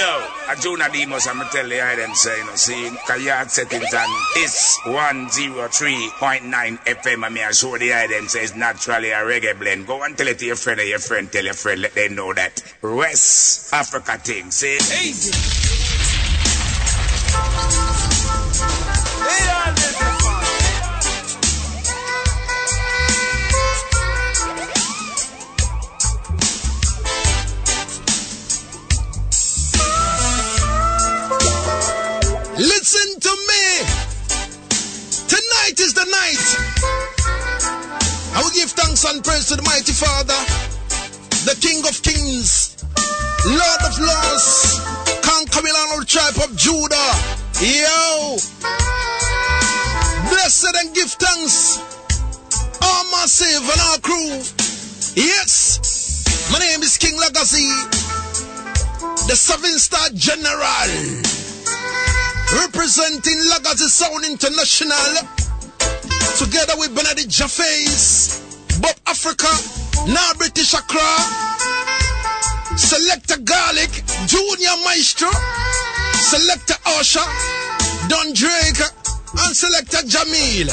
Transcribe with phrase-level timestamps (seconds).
[0.00, 2.88] Yo, a Juna Demos, I'm gonna tell you, I them say, you know, see,
[3.48, 7.22] settings and it's 103.9 FM.
[7.22, 9.86] I mean, I show the item says naturally a reggae blend.
[9.86, 12.14] Go and tell it to your friend or your friend, tell your friend, let them
[12.14, 14.76] know that West Africa thing, see?
[14.76, 15.32] Easy.
[39.00, 40.36] Thanks and praise to the mighty Father,
[41.48, 42.76] the King of Kings,
[43.48, 44.76] Lord of Lords,
[45.24, 47.08] conquering all tribe of Judah.
[47.64, 48.36] Yo.
[50.28, 51.80] Blessed and give thanks.
[52.84, 54.36] All massive and our crew.
[55.16, 55.80] Yes.
[56.52, 57.72] My name is King Lagazee,
[59.28, 60.60] the seven star general
[62.52, 65.24] representing Lagazee Sound International,
[66.36, 68.49] together with Benedict Jaffes,
[68.80, 69.46] Bob Africa,
[70.08, 71.18] now British Accra,
[72.76, 73.90] Selector Garlic,
[74.26, 75.30] Junior Maestro,
[76.14, 77.20] Selector Usher,
[78.08, 78.80] Don Drake,
[79.44, 80.68] and Selector Jamil.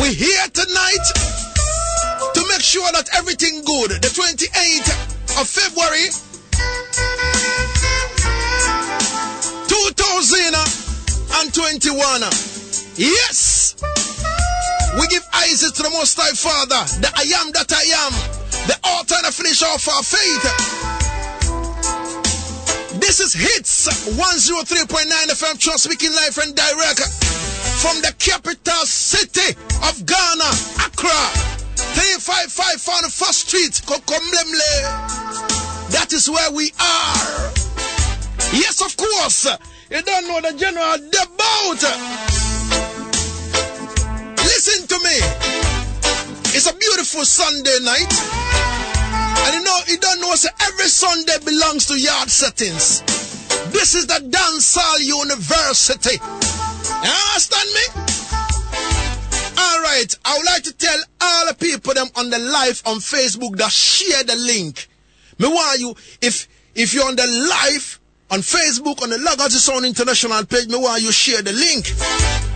[0.00, 1.06] We're here tonight
[2.34, 3.90] to make sure that everything good.
[3.90, 6.10] The 28th of February
[9.66, 12.20] 2021.
[12.96, 13.74] Yes!
[14.96, 18.12] We give Isaac to the Most High Father, the I am that I am,
[18.66, 20.44] the author and the finisher of our faith.
[23.00, 27.00] This is Hitz 103.9 FM, Trust Speaking Life and Direct
[27.82, 31.58] from the capital city of Ghana, Accra.
[31.78, 35.28] 355 on first street, Kokomlemle.
[35.90, 37.52] That is where we are.
[38.52, 39.46] Yes, of course.
[39.90, 42.57] You don't know the general devout.
[44.48, 45.16] Listen to me.
[46.56, 48.12] It's a beautiful Sunday night.
[49.44, 53.02] And you know, you don't know, so every Sunday belongs to yard settings.
[53.70, 56.16] This is the Dancehall University.
[56.16, 57.84] You understand me?
[59.58, 60.08] All right.
[60.24, 63.70] I would like to tell all the people them on the live on Facebook that
[63.70, 64.88] share the link.
[65.38, 68.00] Me want you, if, if you're on the live,
[68.30, 72.47] on Facebook, on the Lagazee Sound International page, me why you share the link.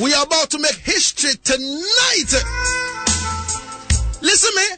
[0.00, 2.32] We are about to make history tonight.
[4.22, 4.76] Listen me.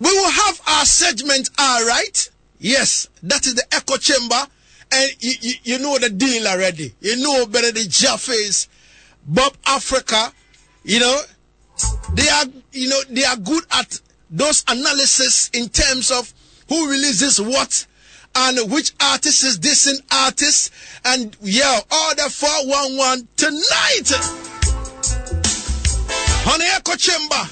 [0.00, 2.30] We will have our segment, all right?
[2.58, 4.40] Yes, that is the echo chamber.
[4.90, 6.94] And you, you, you know the deal already.
[7.00, 8.68] You know better the Jaffes,
[9.24, 10.32] Bob Africa,
[10.82, 11.20] you know,
[12.14, 16.32] they are, you know, they are good at those analysis in terms of
[16.68, 17.86] who releases what
[18.34, 20.72] and which artist is this in artist?
[21.04, 24.12] And yeah order 411 tonight.
[26.52, 27.44] On echo chamber.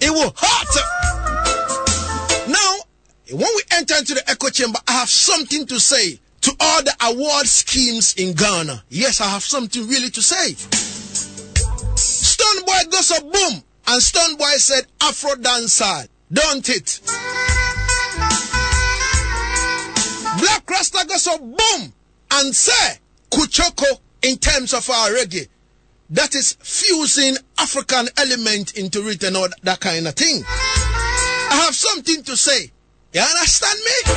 [0.00, 0.74] It will hurt.
[2.48, 2.76] now
[3.30, 6.94] when we enter into the echo chamber i have something to say to all the
[7.02, 8.82] award schemes in ghana.
[8.88, 10.54] Yes i have something really to say.
[11.94, 17.00] Stonebwoy goes a boom and stone boy said afro dancer don't it
[20.72, 21.92] Blakk Rasta goes so boom
[22.32, 22.98] and say
[23.30, 25.48] Kuchoko in terms of our reggae.
[26.10, 30.42] That is fusing African element into it and all that kind of thing.
[30.46, 32.70] I have something to say.
[33.12, 34.12] You understand me?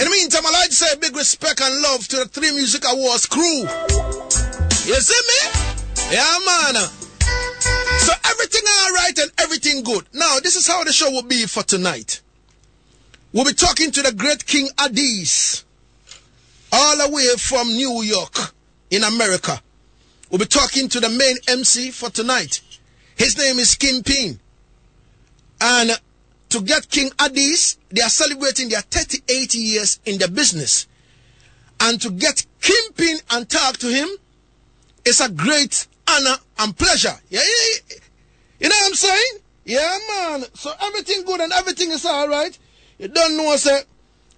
[0.00, 2.82] In the meantime, I'd like to say big respect and love to the Three Music
[2.86, 3.60] Awards crew.
[3.60, 5.40] You see me?
[6.10, 6.74] Yeah, man.
[7.98, 10.06] So everything all right and everything good.
[10.14, 12.22] Now, this is how the show will be for tonight.
[13.32, 15.62] We'll be talking to the great King Addies,
[16.72, 18.54] all the way from New York
[18.90, 19.62] in America.
[20.30, 22.60] We'll be talking to the main MC for tonight.
[23.16, 24.40] His name is Kingpin.
[25.60, 25.90] And
[26.48, 30.88] to get King Addies, they are celebrating their 38 years in the business.
[31.78, 34.08] And to get Kingpin and talk to him
[35.04, 37.14] is a great honor and pleasure.
[37.28, 37.96] Yeah, yeah,
[38.58, 39.38] you know what I'm saying?
[39.64, 40.44] Yeah, man.
[40.54, 42.58] So everything good and everything is all right.
[43.00, 43.80] You don't know, say,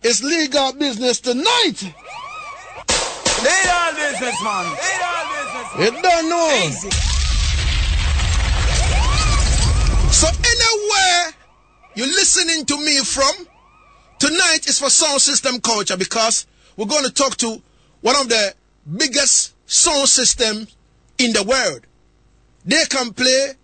[0.04, 1.82] it's legal business tonight.
[1.82, 1.94] Legal
[3.96, 4.70] business, man.
[4.70, 5.66] Legal business.
[5.80, 6.64] You don't know.
[6.68, 6.90] Easy.
[10.12, 11.34] So anywhere
[11.96, 13.48] you're listening to me from,
[14.20, 17.60] tonight is for sound system culture because we're going to talk to
[18.02, 18.54] one of the
[18.96, 20.76] biggest sound systems
[21.18, 21.80] in the world.
[22.64, 23.54] They can play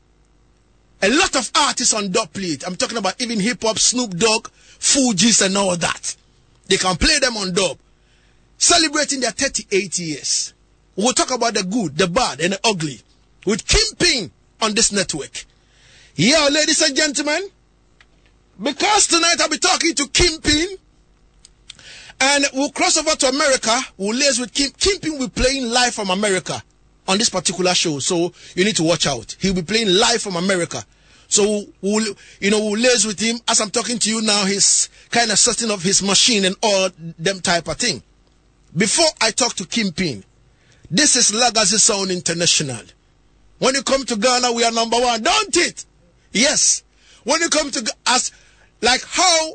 [1.02, 2.64] a lot of artists on dub plate.
[2.66, 6.16] I'm talking about even hip hop, Snoop Dogg, Fugees, and all that.
[6.66, 7.78] They can play them on dub.
[8.58, 10.54] Celebrating their 38 years.
[10.96, 13.00] We'll talk about the good, the bad, and the ugly
[13.46, 14.30] with Kingpin
[14.60, 15.44] on this network.
[16.16, 17.48] Yeah, ladies and gentlemen,
[18.60, 20.76] because tonight I'll be talking to Kingpin
[22.20, 23.78] and we'll cross over to America.
[23.96, 24.72] We'll liaise with Kim.
[25.00, 25.18] Ping.
[25.18, 26.62] will be playing live from America
[27.06, 28.00] on this particular show.
[28.00, 29.36] So you need to watch out.
[29.38, 30.84] He'll be playing live from America.
[31.28, 34.46] So we'll, you know, we'll liaise with him as I'm talking to you now.
[34.46, 36.88] He's kind of setting up his machine and all
[37.18, 38.02] them type of thing.
[38.76, 40.24] Before I talk to Kingpin,
[40.90, 42.80] this is Lagazee Sound International.
[43.58, 45.84] When you come to Ghana, we are number one, don't it?
[46.32, 46.82] Yes.
[47.24, 48.30] When you come to us,
[48.80, 49.52] like how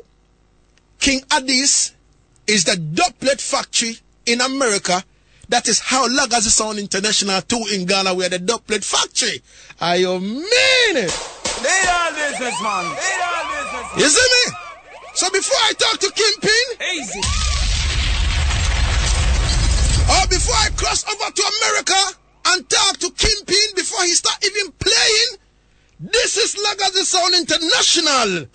[1.00, 1.92] King Addies
[2.46, 5.02] is the doublet factory in America.
[5.48, 8.14] That is how Lagazee Sound International too in Ghana.
[8.14, 9.42] We are the doublet factory.
[9.80, 10.44] Are you mean
[10.96, 11.33] it?
[11.62, 12.84] They all business, man.
[12.96, 13.86] They all business.
[14.00, 14.54] You see me?
[15.14, 16.66] So before I talk to Kingpin,
[16.98, 17.20] Easy.
[20.10, 22.00] or before I cross over to America
[22.46, 25.38] and talk to Kingpin before he start even playing,
[26.00, 28.48] this is Lagazee Sound International.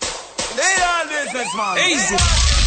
[0.56, 1.78] They all business, man.
[1.90, 2.59] Easy.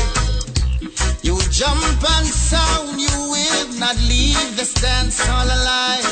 [1.24, 6.06] You jump and sound, you will not leave the stance all alive.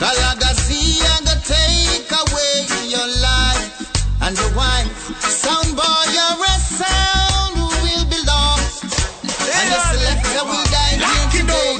[0.00, 5.20] Galagasi and the take away your life and your wife.
[5.20, 7.52] Sound boy, you're a sound
[7.84, 8.84] will be lost.
[8.88, 11.76] And the selector will die here today.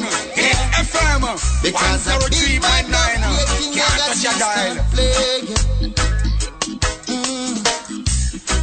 [1.62, 3.32] Because a big man not 103.9.
[3.32, 5.81] breaking Can't touch your dial.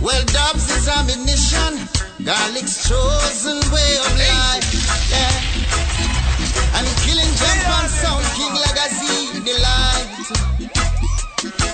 [0.01, 1.75] Well, Dubs is ammunition,
[2.23, 4.63] Garlic's chosen way of life.
[5.11, 6.79] Yeah.
[6.79, 10.07] And killing jump and sound, King Lagazee delight.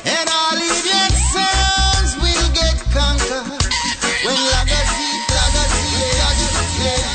[0.10, 3.46] And all idiot sounds will get conquered
[4.26, 7.06] when Legacy, Legacy, Legacy, yeah,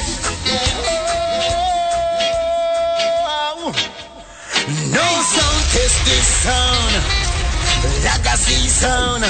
[0.46, 0.90] yeah.
[4.94, 6.94] No sound test this sound.
[8.04, 9.24] Legacy sound.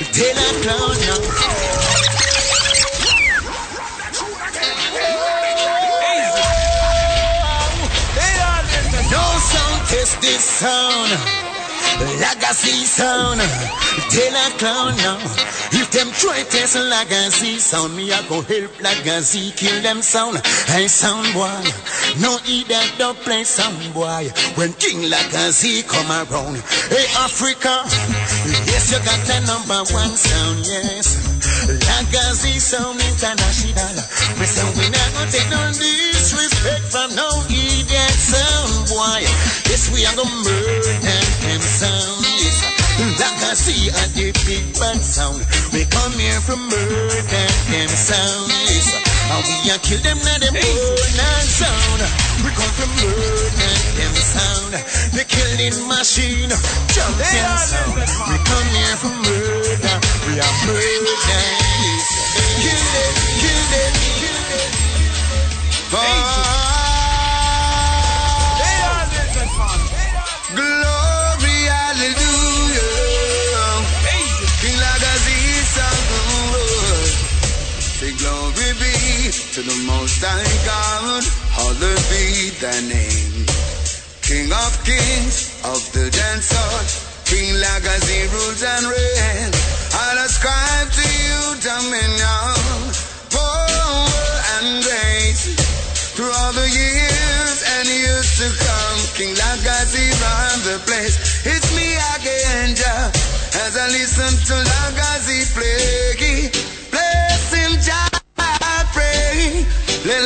[0.00, 1.20] Till I clown now.
[8.16, 9.10] They all business.
[9.12, 11.39] No sound test this sound.
[12.00, 13.40] Legacy sound.
[14.10, 15.20] Till I clown now.
[15.72, 20.38] If them try test legacy sound, me I go help legacy kill them sound.
[20.66, 21.62] Hey sound boy,
[22.18, 22.38] no
[22.70, 24.30] that dub play sound boy.
[24.58, 26.58] When King Lagazee come around,
[26.90, 27.86] hey Africa,
[28.66, 31.22] yes you got the number one sound, yes.
[31.70, 33.94] Lagazee sound international.
[34.40, 39.22] We say we not gonna take no disrespect from no idiot sound boy.
[39.80, 41.00] Yes we are gonna murder
[41.40, 42.20] them sound.
[42.20, 42.60] Yes.
[43.16, 45.40] Legacy and the big bad sound.
[45.72, 48.52] We come here from murder them sound.
[48.68, 48.92] Yes.
[49.32, 52.00] And we a kill them now them own and sound.
[52.44, 54.76] We come from murder them sound.
[55.16, 56.52] The killing machine,
[56.92, 58.04] champion sound.
[58.28, 59.96] We come here from murder.
[60.28, 61.40] We are murder.
[61.88, 62.04] Yes.
[62.60, 64.68] Kill them, kill them, kill them.
[65.88, 66.69] They
[79.54, 81.26] to the Most High God.
[81.50, 83.42] Hallowed be thy name.
[84.22, 86.86] King of kings of the dance hall.
[87.26, 89.50] King Lagazee rules and reign.
[89.90, 92.94] I'll ascribe to you dominion,
[93.34, 95.58] power and grace.
[96.14, 101.42] Through all the years and years to come, King Lagazee run the place.
[101.42, 103.10] It's me again, Jah,
[103.66, 105.90] as I listen to Legacy play.
[106.20, 106.59] Bless
[110.10, 110.18] Oh,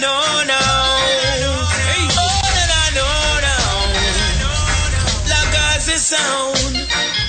[0.00, 0.64] know no.
[2.16, 2.40] Oh,
[5.28, 6.72] Legacy sound,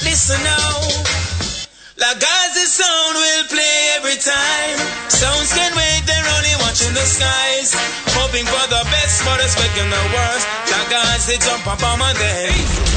[0.07, 0.79] listen now.
[1.99, 4.79] Lagazee sound will play every time.
[5.09, 7.75] Sounds can wait, they're only watching the skies.
[8.15, 10.47] Hoping for the best, but expecting the worst.
[10.71, 12.96] Lagazee jump up on my day.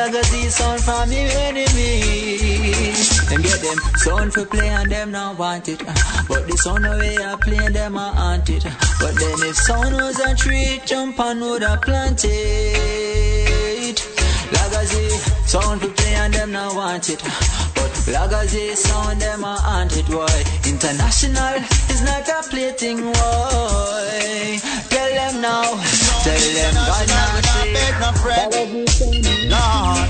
[0.00, 3.08] Legacy sound from your enemies.
[3.28, 5.78] Them get them sound for play and them not want it.
[6.28, 8.64] But the sound way I play them I haunt it.
[9.00, 12.30] But then if sound was a tree, jump and would have planted.
[14.56, 15.08] Legacy
[15.52, 17.20] sound for play and them not want it.
[17.76, 20.08] But legacy sound them a haunt it.
[20.08, 20.44] Why?
[20.66, 21.56] International
[21.92, 23.00] is not a plaything.
[23.12, 24.89] Why?
[25.20, 25.76] Them now.
[26.24, 28.48] Tell them God not beg no friend.
[29.52, 30.08] Lord,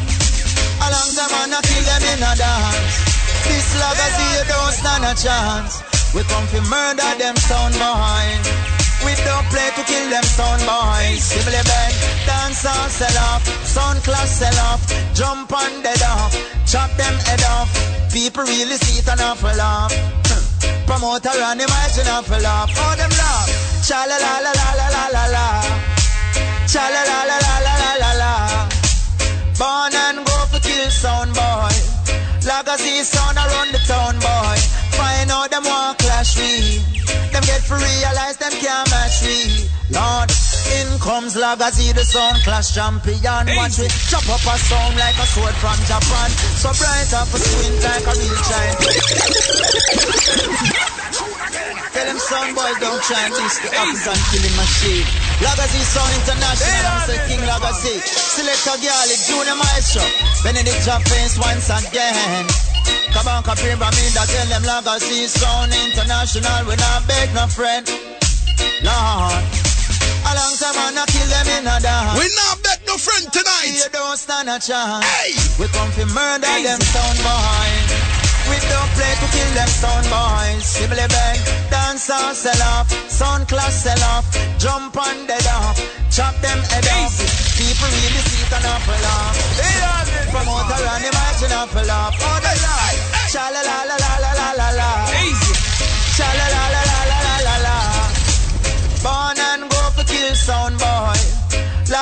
[0.79, 2.95] a long time I not kill them in a dance.
[3.43, 5.83] This legacy you don't stand a chance.
[6.15, 8.23] We come to murder them sound boy.
[9.03, 11.27] We don't play to kill them sound boys.
[11.27, 16.31] Simply beg, dance and sell off, sound class sell off, jump on dead off,
[16.71, 17.67] chop them head off.
[18.15, 19.91] People really see it and awful laugh.
[20.87, 22.71] Promoter and imagine awful laugh.
[22.79, 23.70] Oh them laugh.
[23.83, 25.47] Cha la la la la la la la.
[26.69, 28.33] Cha la la la la la la la.
[29.59, 31.73] Born and go for kill sound boy.
[32.45, 34.59] Legacy sound around the town boy.
[34.97, 36.85] Find out them want clash we.
[37.33, 39.69] Them get for realize them can't match we.
[39.91, 40.31] Lord,
[40.79, 43.49] in comes Lagazee, the sound clash champion.
[43.57, 46.31] Watch me chop up a song like a sword from Japan.
[46.61, 48.79] So bright up a squint like a real giant.
[52.31, 55.03] Sound boys don't try and miss the African killing machine.
[55.43, 57.99] Lagazee Sound International, I'm say King Lagazee.
[58.07, 60.07] Selector Garlic, Junior Maestro.
[60.47, 62.47] Benedict Jaffins once again.
[63.11, 66.71] Kabaka Pyramid, I tell them Lagazee Sound International.
[66.71, 67.91] We not beg no friend.
[68.87, 69.43] Lord.
[70.23, 72.15] A long time I not kill them in a dance.
[72.15, 73.75] We not bet no friend tonight.
[73.75, 75.03] You don't stand a chance.
[75.03, 75.35] Hey!
[75.59, 78.10] We come to murder them sound boys.
[78.51, 80.67] We don't play to kill them sound boys.
[80.67, 81.41] Sibble bang,
[81.71, 84.27] dance or sell off, sound class sell off,
[84.59, 85.79] jump on the off,
[86.11, 87.15] chop them head off.
[87.61, 89.35] People really see it an awful off.
[89.59, 92.15] They all need promoter and imagine awful off.
[92.19, 92.99] All the lie.
[93.33, 94.91] Cha la la la la la la la.
[95.23, 95.55] Easy.
[96.17, 97.77] Cha la la la la la la la.
[99.05, 100.90] Born and go for kill sound boys.
[101.91, 101.99] In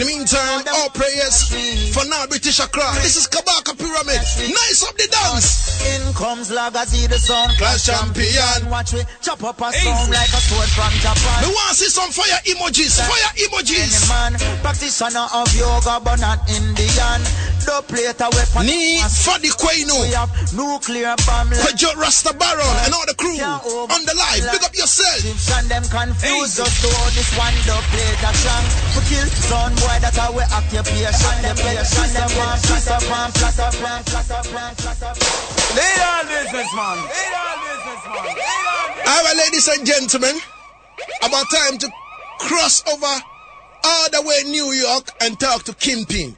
[0.00, 1.44] the meantime, all prayers
[1.92, 2.88] for now British Accra.
[3.04, 4.16] This is Kabaka Pyramid.
[4.48, 5.76] Nice up the dance.
[5.92, 8.70] In comes Lagazee, the sound class champion.
[8.72, 11.44] Watch we chop up a sound like a sword from Japan.
[11.44, 12.96] We want to see some fire emojis.
[12.96, 14.08] Fire emojis.
[14.08, 17.20] man, practitioner of yoga, but not Indian.
[17.66, 18.64] Don't play a weapon.
[18.64, 21.52] Ni Fadi We have nuclear bomb.
[21.52, 23.84] Kwejo Rasta Baron and all the crew oh.
[23.84, 24.48] on the live.
[24.50, 25.20] Big up yourself.
[25.20, 28.64] Egyptian them confused us to how this one don't play that song.
[28.94, 31.34] We kill son boy that are we occupation.
[31.42, 35.16] Them patient them want flat up and flat up and flat up and flat up.
[35.76, 36.96] Lead on businessman.
[37.06, 38.24] Lead on businessman.
[38.34, 40.36] Lead on All right, ladies and gentlemen,
[41.22, 41.88] about time to
[42.38, 43.14] cross over
[43.84, 46.36] all the way New York and talk to Kingpin.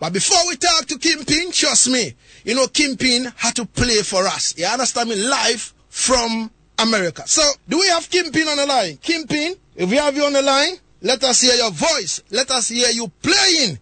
[0.00, 4.26] But before we talk to Kingpin, trust me, you know Kingpin had to play for
[4.26, 4.56] us.
[4.56, 5.16] You understand me?
[5.16, 7.26] Live from America.
[7.26, 8.96] So, do we have Kingpin on the line?
[8.98, 12.20] Kingpin, if we have you on the line, let us hear your voice.
[12.30, 13.78] Let us hear you playing.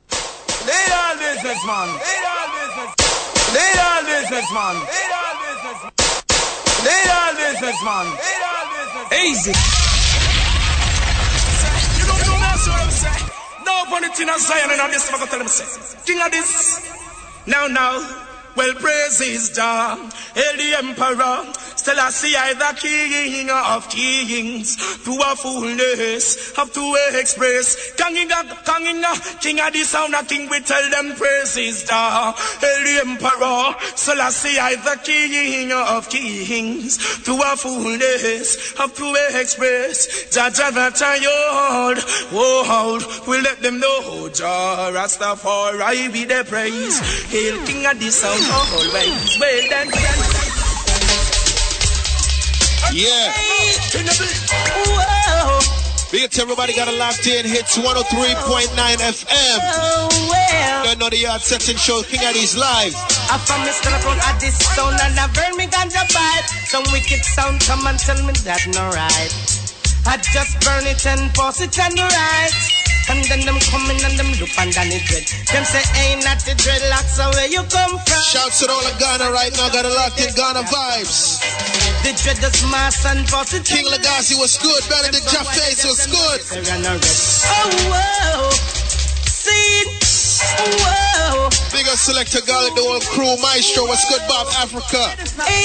[0.69, 1.89] Lead on businessman.
[1.89, 2.93] Lead on business.
[3.57, 4.77] Lead on businessman.
[4.77, 5.79] Lead on business.
[6.85, 8.07] Lead on businessman.
[8.13, 9.09] Lead on business.
[9.25, 9.57] Easy.
[11.97, 13.25] You don't know that's what I'm saying.
[13.65, 15.65] No funny thing as Zion and I'm just gonna tell him say.
[16.05, 17.49] King Addies.
[17.49, 18.26] Now now.
[18.57, 20.11] Well, praise is done.
[20.35, 21.53] Hail the emperor.
[21.77, 24.77] Still I the king of kings.
[25.05, 27.93] To a fullness have to express.
[27.93, 28.65] King of
[29.41, 30.49] king of the sound of king.
[30.49, 32.35] We tell them praise is done.
[32.61, 33.77] Hail the emperor.
[33.95, 37.23] Still I the king of kings.
[37.25, 40.09] To a fullness have to express.
[40.35, 41.99] Jaja that I hold.
[42.33, 43.29] Oh, hold.
[43.29, 44.29] We let them know.
[44.31, 46.99] Jah Rastafari be the praise.
[47.31, 48.46] Hail king of the sound
[52.93, 53.33] Yeah.
[56.13, 57.45] Big up to everybody got a locked in.
[57.45, 59.59] Hitz 103.9 FM.
[59.61, 60.85] oh, well.
[60.85, 62.03] Don't know the yard setting show.
[62.05, 62.95] King Addies live.
[63.29, 66.47] I found me still front at this stone and I burn me ganja pipe.
[66.65, 69.33] Some wicked sound come and tell me that no right.
[70.07, 72.86] I just burn it and pass it and right.
[73.09, 75.27] And then them coming and them look and then it dread.
[75.55, 78.23] Them say ain't not the dreadlocks so where you come from.
[78.35, 79.71] Shouts to all of Ghana right now.
[79.71, 81.39] Got a locked in Ghana vibes.
[82.03, 84.83] The dread is mass and it King Lagazee was good.
[84.91, 86.39] Benedict Jafface was good.
[86.47, 88.51] Oh whoa,
[89.27, 89.87] see,
[90.83, 91.51] whoa.
[91.71, 93.35] Big up Selector Garlic, the whole crew.
[93.43, 95.03] Maestro, what's good, Bob Africa.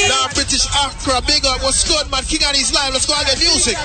[0.10, 2.24] Now British Accra, big up, what's good, man.
[2.24, 2.94] King Addies live.
[2.94, 3.78] Let's go and get music.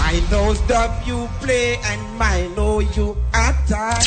[0.00, 4.02] I know dub you play and I know you attack.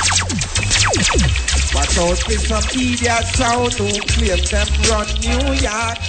[1.74, 6.00] Watch out with some idiot sound who claim them run New York.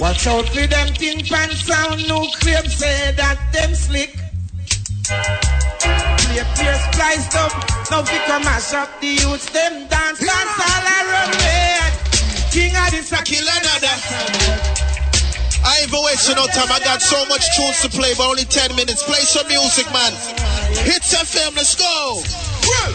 [0.00, 4.16] Watch out with them tin pan sound who claim say that them slick.
[6.22, 7.52] Play pure spliced up,
[7.90, 11.92] now we come mash up the youths, them dance, dance all around red.
[12.50, 14.91] King Addies a kill another.
[15.64, 16.70] I ain't even wasting no time.
[16.70, 19.02] I got so much tunes to play, but only 10 minutes.
[19.02, 20.12] Play some music, man.
[20.82, 22.22] Hitz FM, let's go.
[22.66, 22.92] Well,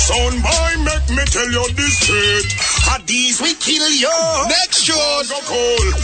[0.00, 2.46] son boy, make me tell you this shit.
[2.88, 4.16] At these we kill you.
[4.48, 4.96] Next tune.
[5.28, 5.94] Go cold.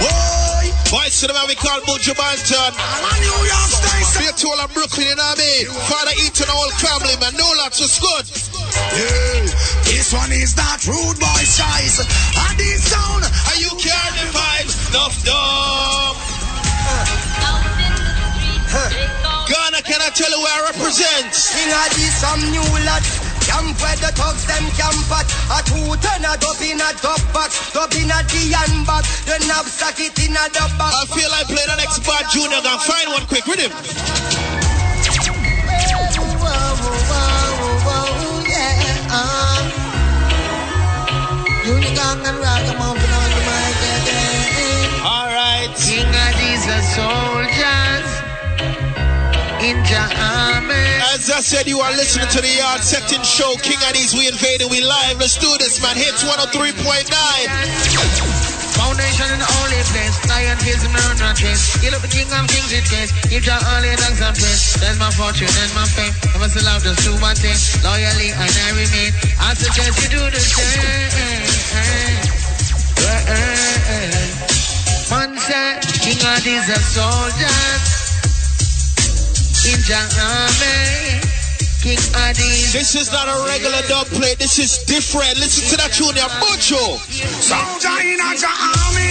[0.00, 0.46] Boy,
[0.86, 2.72] Voice to the man we call Buju Banton.
[2.78, 4.22] I'm a New York State.
[4.22, 5.66] Be of Brooklyn, you know what I mean?
[5.90, 7.34] Father Eaton, all family, man.
[7.34, 8.65] No lots was good.
[8.96, 9.46] Yeah,
[9.84, 12.00] this one is that rude boy size.
[12.00, 14.74] And this sound, are you carry the vibes.
[14.90, 16.16] Enough dumb.
[19.46, 21.30] Ghana, can I tell you where I represent?
[21.30, 23.26] King this some new lads.
[23.46, 25.22] Camp where the thugs them camp at
[25.54, 29.38] A two ton a dub in a dub box Dub in a the handbag The
[29.46, 32.82] knapsack it in a dub box I feel like playing the next bad junior Gonna
[32.82, 33.46] find one quick
[45.02, 46.62] Alright King Addies
[46.94, 48.06] soldiers
[49.60, 49.76] in.
[51.14, 53.54] As I said, you are listening to the Yard Setting Show.
[53.62, 55.18] King Addies, we invading, we live.
[55.18, 55.96] Let's do this, man.
[55.96, 58.55] Hitz 103.9.
[58.86, 60.14] Foundation in the holy place.
[60.30, 61.74] Lion him, no not trace.
[61.82, 63.10] You look the king of kings with grace.
[63.26, 64.78] Give your only thanks and praise.
[64.78, 66.14] There's my fortune, there's my fame.
[66.30, 67.58] I must allow just do my thing.
[67.82, 69.10] Loyally, and I remain.
[69.42, 71.66] I suggest you do the same.
[75.10, 77.90] Man said, King Addies soldiers
[79.66, 79.82] in
[80.14, 81.35] army.
[81.82, 82.52] King Adi.
[82.72, 84.34] This is not a regular dub play.
[84.36, 85.36] This is different.
[85.36, 87.00] Listen to that tune there, Mucho.
[87.40, 89.10] Soldier in a army.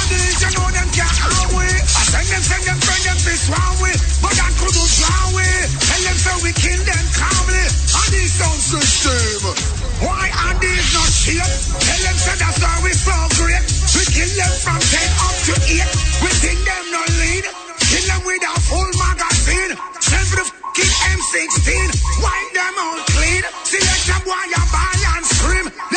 [0.00, 1.66] Addies, you know them can't harm we.
[1.70, 3.94] I send them, send them, send them this wrong way.
[4.18, 5.46] But that could do drown we.
[5.86, 7.64] Tell them so we kill them calmly.
[7.94, 9.54] Addies sound system.
[10.02, 11.46] Why Addies not cheap?
[11.46, 13.62] Tell them so that's why we so great.
[13.94, 15.84] We kill them from 10 up to 8.
[16.26, 17.44] We think them no lead.
[17.78, 18.89] Kill them with a full
[21.30, 21.90] 16.
[22.22, 23.42] Wipe them all clean.
[23.62, 25.89] Select a boy, you buy and scream.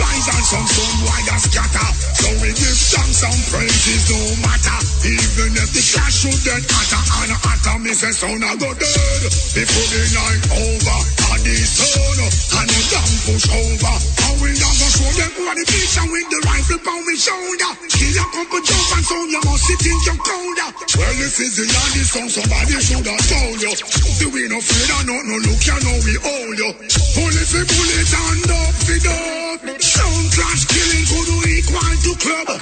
[0.00, 1.88] Rise on some stone wire scatter.
[2.16, 4.78] So we give thanks and praises no matter.
[5.04, 9.22] Even if the clash should then utter and utter, me say son I go dead.
[9.52, 10.98] Before the night over,
[11.36, 12.18] Addies turn.
[12.60, 13.94] And no damn push over.
[13.96, 17.14] And we not gonna show them are the bitch and with the rifle on me
[17.16, 17.72] shoulder.
[17.88, 20.68] Kill a couple jump and so you must sit in your corner.
[20.96, 23.72] Well, if it's the Addies song, somebody should have told you.
[24.20, 26.70] Do we no fear or no, no look, you know we owe you.
[27.16, 29.79] Bullet for bullet and up for dub.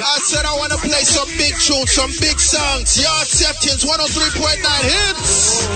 [0.01, 3.01] I said I want to play some big tunes, some big songs.
[3.01, 5.69] Yard Septins 103.9 hits.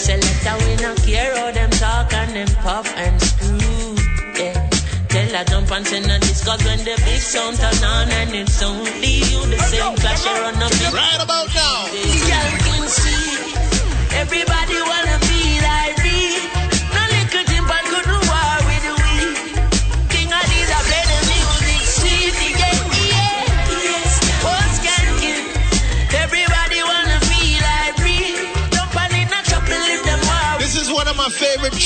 [0.00, 3.94] Selector we not care how them talk and them puff and screw.
[4.40, 4.68] Yeah.
[5.12, 8.62] Tell her jump and send a discos when the big sound turn on and it's
[8.62, 11.90] only you the same you run up Right about now.
[12.30, 13.30] Y'all can see
[14.16, 15.09] everybody wanna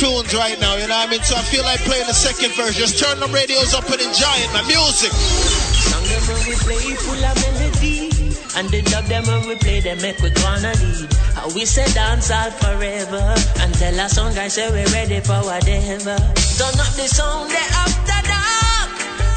[0.05, 1.25] tunes right now, you know what I mean?
[1.25, 2.77] So I feel like playing the second verse.
[2.77, 5.09] Just turn the radios up and enjoy it, my music.
[5.09, 8.12] Song them when we play full of melody.
[8.57, 11.09] And the dub them when we play them make we wanna lead.
[11.33, 13.25] How we say dance all forever.
[13.64, 16.17] And tell us some guys say we're ready for whatever.
[16.61, 18.88] Turn up the sound, they after dark.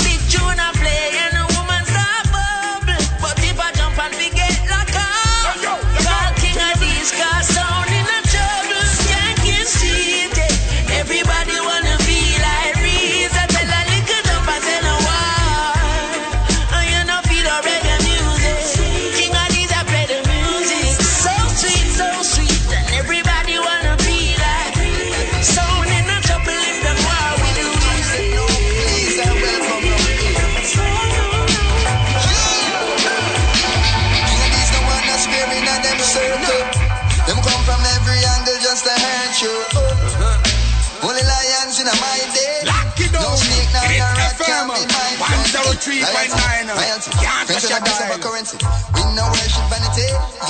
[0.03, 3.03] Big tune I play and a woman start bubble.
[3.23, 5.63] But if I jump and we get locked up.
[6.03, 7.56] Call king of these cars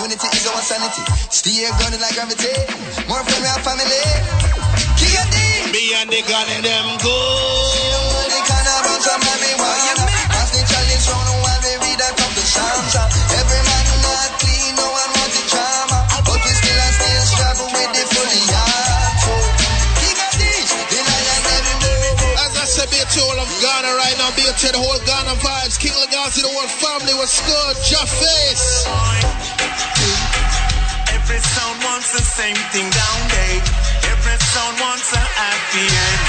[0.07, 1.03] Unity is our sanity.
[1.27, 2.47] Stay grounded like gravity.
[3.11, 4.03] More friend we family.
[4.95, 5.35] King of D.
[5.67, 7.11] Me and the gun in them go.
[7.11, 10.07] The kind of run some marijuana.
[10.31, 12.95] Pass the chalice round while we read a couple psalms.
[13.35, 15.99] Every man not clean, no one wants the drama.
[16.23, 19.11] But we still and still struggle with the fully heart.
[19.27, 19.35] So,
[19.99, 22.47] King Addies, the lion them know.
[22.47, 25.35] As I said, be to all of Ghana right now, be to the whole Ghana
[25.43, 25.75] vibes.
[25.75, 25.91] King
[26.27, 27.75] Lagazee, the whole family was good.
[27.87, 28.83] Jeff Face.
[31.15, 33.63] Every sound wants the same thing down day.
[34.11, 36.21] Every sound wants a happy end.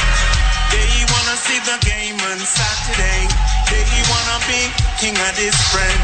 [0.70, 3.26] They wanna see the game on Saturday.
[3.74, 4.70] They wanna be
[5.02, 6.02] king of this friend.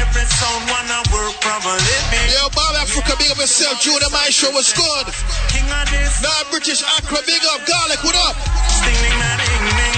[0.00, 2.32] Every sound wanna work from a living.
[2.32, 3.76] Yo, Bob Africa, big up yourself.
[3.80, 5.06] Junior My Show was good.
[5.52, 6.22] King Addies.
[6.24, 7.60] Now British Accra, big up.
[7.68, 8.36] Garlic, what up?
[8.72, 9.88] Sting, ding, ding, ding.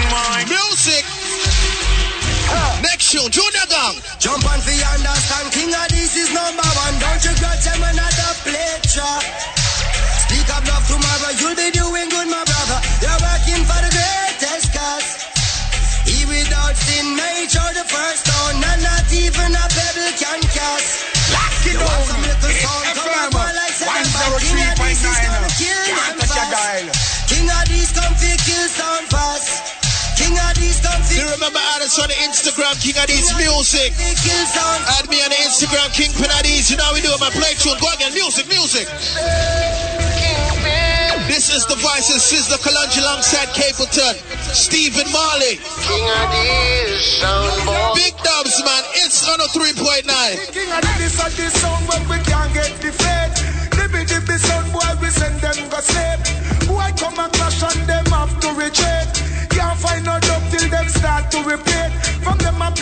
[0.51, 1.30] Music.
[2.83, 3.97] Next tune, Junior Gang.
[4.19, 6.95] Jump on for understand, King Addies is number one.
[6.99, 9.23] Don't you grudge them another plate shot.
[10.27, 12.79] Speak of love tomorrow, you'll be doing good, my brother.
[13.03, 15.09] You're working for the greatest cause.
[16.07, 21.07] He without sin made sure the first stone, and not even a pebble can cast.
[21.31, 22.07] Lock it You want down.
[22.11, 23.27] some little Hit come FM.
[23.27, 27.31] up, boy, like seven, but King Addies is gonna kill Can't them fast.
[27.31, 29.80] King Addies come fi kill sound fast.
[30.31, 33.91] King Addies come fi You remember add us on the Instagram, King Addies Music.
[33.99, 36.71] fi kill sound Add me on the Instagram, Kingpin Addies.
[36.71, 37.75] You know how we do it, my play tune.
[37.83, 38.87] Go again, music, music.
[41.27, 44.15] This is the Vices, Sizzla Kalonji alongside Capleton,
[44.55, 45.59] Stephen Marley.
[45.83, 47.99] King Addies sound boy.
[47.99, 48.87] Big dubs, man.
[49.03, 50.07] It's on a 3.9.
[50.55, 53.35] King of this and this sound when we can't get the fate.
[53.75, 56.23] Dibby dibby sound boy, we send them go sleep.
[56.71, 59.30] Boy come and crash on them have to retreat.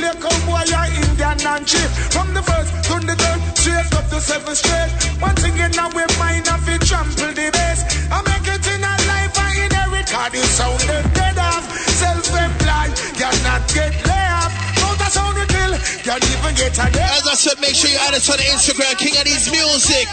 [0.09, 1.91] Them a play cowboy and Indian and chief.
[2.09, 4.89] From the first to the third, straight up to seven straight.
[5.21, 7.85] One thing in our mind, I feel trample the bass.
[8.09, 10.09] I make it in a life, I inherit.
[10.09, 11.61] Cause the sound them dead off.
[12.01, 14.53] Self-employed, cannot get lay off.
[14.81, 17.05] Out sound we kill, can't even get a day.
[17.13, 20.09] As I said, make sure you add us on Instagram, King Addies Music.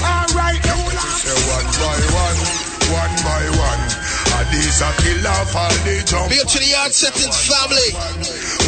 [0.00, 0.64] Alright,
[1.20, 2.38] Say one by one,
[2.96, 4.13] one by one.
[4.54, 6.30] And these a kill off all the jump.
[6.30, 7.90] Big up to the Yard Settings family.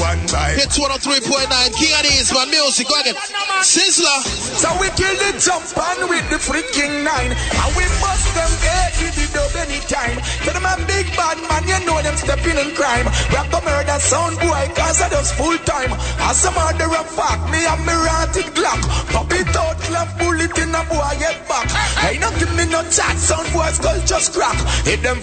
[0.03, 1.47] One by Hitz 103.9,
[1.79, 2.51] King Addies, man.
[2.51, 3.15] Music, go again.
[3.63, 4.19] Sizzla.
[4.59, 7.31] So we kill the jump on with the freaking nine.
[7.31, 10.19] And we bust them head with the dub anytime.
[10.43, 13.07] Tell them I'm big bad man, you know them stepping in crime.
[13.31, 15.95] Rap the murder sound boy, cause I just full time.
[16.19, 18.83] As a murderer fuck me and me rotted Glock.
[19.15, 21.71] Pop it out, clap bullet in a boy head back.
[22.03, 24.59] Hey, no give me no chat, sound boy, skull just crack.
[24.83, 25.23] Hit them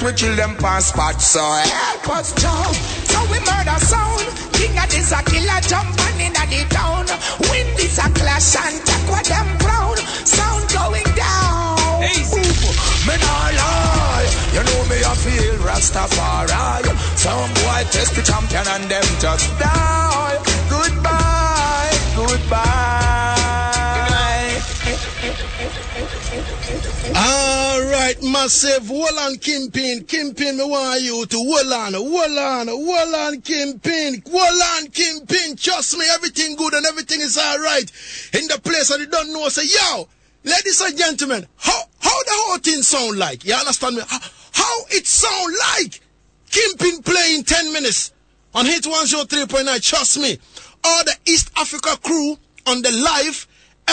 [0.00, 1.20] violate, we kill them past spot.
[1.20, 2.72] So help us, Joe.
[3.04, 4.26] So we murder sound.
[4.52, 7.06] King Addies a killer jump on in the town.
[7.50, 9.96] Win this a clash and take what them crown.
[10.24, 11.78] Sound going down.
[12.02, 12.40] Ooh,
[13.06, 14.28] Me nah lie.
[14.52, 16.84] You know me I feel Rastafari.
[17.16, 20.38] Some boy test the champion and them just die.
[20.68, 22.99] Goodbye, goodbye.
[27.14, 28.86] All right, massive.
[28.86, 30.04] Hold on, Kingpin.
[30.04, 34.22] Kingpin, me want you to hold on, hold on, hold on, Kingpin.
[34.30, 35.56] Hold on, Kingpin.
[35.56, 37.90] Trust me, everything good and everything is all right.
[38.34, 40.08] In the place and you don't know, say, yo,
[40.44, 43.44] ladies and gentlemen, how, how the whole thing sound like?
[43.44, 44.02] You understand me?
[44.06, 44.20] How,
[44.52, 46.00] how it sound like?
[46.50, 48.12] Kingpin playing 10 minutes
[48.54, 49.82] on Hit 103.9.
[49.82, 50.38] Trust me.
[50.84, 53.46] All the East Africa crew on the live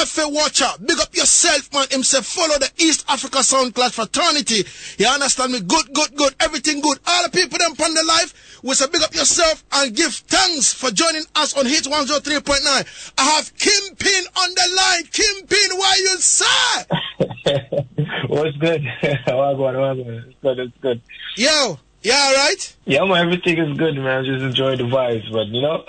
[0.06, 1.88] FA Watcher, big up yourself, man.
[1.90, 4.64] Himself, follow the East Africa Sound Class fraternity.
[5.00, 5.62] You understand me?
[5.62, 6.36] Good, good, good.
[6.40, 7.00] Everything good.
[7.08, 10.72] All the people them on the life, we say big up yourself and give thanks
[10.72, 13.12] for joining us on Hit 103.9.
[13.18, 15.04] I have Kingpin on the line.
[15.12, 16.84] Kingpin, why you say?
[18.28, 18.84] What's good?
[19.28, 20.28] Wagwan, wagwan.
[20.28, 21.02] It's good, it's good.
[21.38, 22.76] Yo, yeah, all right?
[22.86, 24.24] Yeah, man, everything is good, man.
[24.24, 25.84] Just enjoy the vibes, but you know.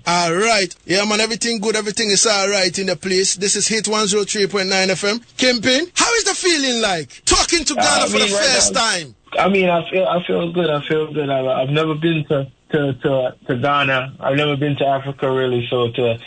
[0.06, 0.74] All right.
[0.84, 1.76] Yeah, man, everything good.
[1.76, 3.36] Everything is all right in the place.
[3.36, 5.36] This is Hit 103.9 FM.
[5.36, 7.22] Kingpin, how is the feeling like?
[7.24, 9.14] Talking to Ghana I for the mean, right first now- time.
[9.38, 10.70] I mean, I feel, I feel good.
[10.70, 11.30] I feel good.
[11.30, 14.16] I, I've never been to, to, to, to Ghana.
[14.18, 15.66] I've never been to Africa really.
[15.70, 16.18] So to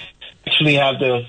[0.48, 1.26] actually have the,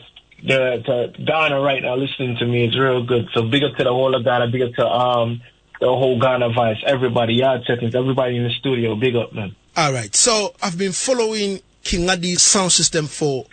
[0.47, 0.83] the,
[1.17, 3.29] to Ghana right now listening to me is real good.
[3.35, 4.49] So big up to the whole of Ghana.
[4.53, 5.43] Big up to, um,
[5.81, 8.95] the whole Ghana Vice, Everybody, yard settings, everybody in the studio.
[8.97, 9.55] Big up, man.
[9.77, 10.15] All right.
[10.15, 13.47] So I've been following King Addies sound system for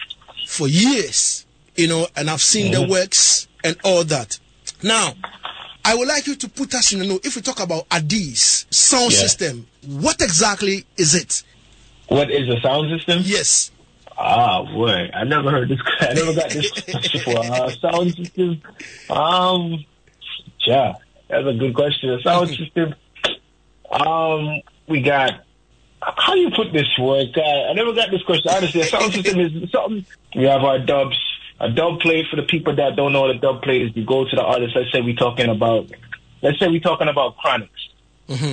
[0.48, 2.90] for years, you know, and I've seen the Mhm.
[2.90, 4.38] works and all that.
[4.84, 5.14] Now,
[5.86, 7.20] I would like you to put us in the know.
[7.24, 9.18] If we talk about Adi's sound Yeah.
[9.20, 11.44] system, what exactly is it?
[12.08, 13.22] What is a sound system?
[13.26, 13.72] Yes.
[14.18, 15.80] Ah, boy, I never heard this.
[16.02, 17.40] I never got this question before.
[17.46, 18.62] Uh, sound system.
[19.10, 19.86] Um,
[20.68, 20.94] yeah,
[21.32, 22.10] that's a good question.
[22.12, 22.96] A sound system.
[23.90, 25.44] Um, we got.
[26.02, 27.28] How do you put this word?
[27.34, 28.52] God, I never got this question.
[28.52, 30.06] Honestly, a sound system is something.
[30.36, 31.20] We have our dubs.
[31.60, 33.96] A dub plate for the people that don't know what a dub plate is.
[33.96, 34.76] You go to the artist.
[34.76, 35.92] Let's say we're talking about.
[36.42, 37.70] Let's say we're talking about Chronixx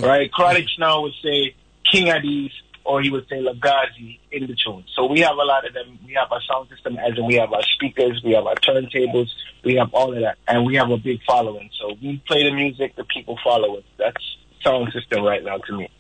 [0.03, 0.31] right?
[0.31, 1.55] Chronixx now would say
[1.91, 2.53] King Addies
[2.89, 4.83] or he would say Lagazee in the tune.
[4.97, 5.99] So we have a lot of them.
[6.07, 9.29] We have our sound system as in we have our speakers, we have our turntables,
[9.63, 10.39] we have all of that.
[10.49, 11.69] And we have a big following.
[11.79, 13.85] So we play the music, the people follow it.
[13.99, 15.91] That's sound system right now to me.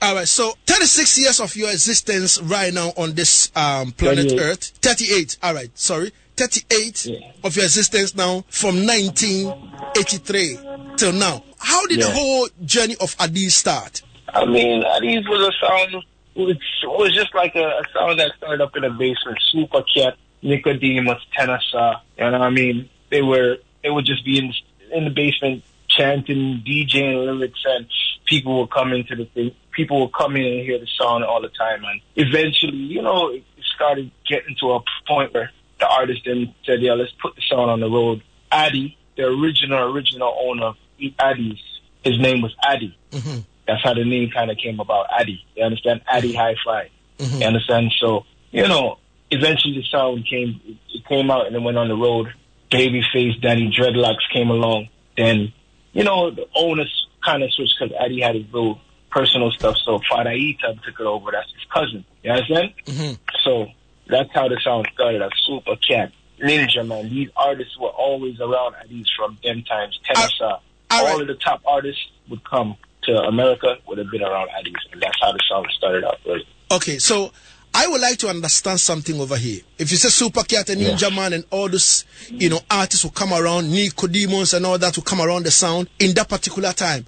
[0.00, 0.28] All right.
[0.28, 4.40] So 36 years of your existence right now on this um, planet 38.
[4.40, 4.72] Earth.
[4.80, 5.38] 38.
[5.42, 5.76] All right.
[5.76, 6.12] Sorry.
[6.36, 7.08] 38
[7.42, 10.58] of your existence now from 1983
[10.96, 11.42] till now.
[11.58, 14.02] How did the whole journey of Adi start?
[14.34, 18.62] I mean, Addies was a sound, which was just like a, a sound that started
[18.62, 19.38] up in a basement.
[19.50, 22.88] Super Cat, Nicodemus, Tenor Saw, you know what I mean?
[23.10, 24.52] They were, they would just be in,
[24.92, 27.86] in the basement chanting, DJing lyrics, and
[28.26, 29.54] people would come into the thing.
[29.72, 31.84] People would come in and hear the song all the time.
[31.84, 36.80] And eventually, you know, it started getting to a point where the artist then said,
[36.80, 38.22] yeah, let's put the song on the road.
[38.50, 40.76] Addy, the original, original owner of
[41.18, 41.58] Addy's,
[42.04, 42.96] his name was Addy.
[43.10, 43.40] Mm-hmm.
[43.66, 45.44] That's how the name kind of came about, Addy.
[45.56, 46.02] You understand?
[46.08, 46.38] Addy mm-hmm.
[46.38, 46.90] Hi-Fi.
[47.18, 47.40] Mm-hmm.
[47.40, 47.92] You understand?
[48.00, 48.98] So, you know,
[49.30, 50.60] eventually the sound came,
[50.92, 52.32] it came out and it went on the road.
[52.70, 54.88] Babyface, Danny Dreadlocks came along.
[55.16, 55.52] Then,
[55.92, 59.76] you know, the owners kind of switched because Addy had his little personal stuff.
[59.84, 61.30] So Father Etab took it over.
[61.30, 62.04] That's his cousin.
[62.22, 62.72] You understand?
[62.86, 63.14] Mm-hmm.
[63.44, 63.66] So
[64.08, 65.22] that's how the sound started.
[65.22, 67.08] A super cat, Ninja Man.
[67.10, 70.00] These artists were always around at these from them times.
[70.04, 74.48] Tenor Saw, all of the top artists would come to America would have been around
[74.50, 76.18] Addies, and that's how the song started out.
[76.26, 76.46] Really.
[76.70, 77.32] Okay, so
[77.74, 79.60] I would like to understand something over here.
[79.78, 83.10] If you say Super Cat and Ninja Man and all those, you know, artists who
[83.10, 87.06] come around, Nicodemus and all that who come around the sound in that particular time,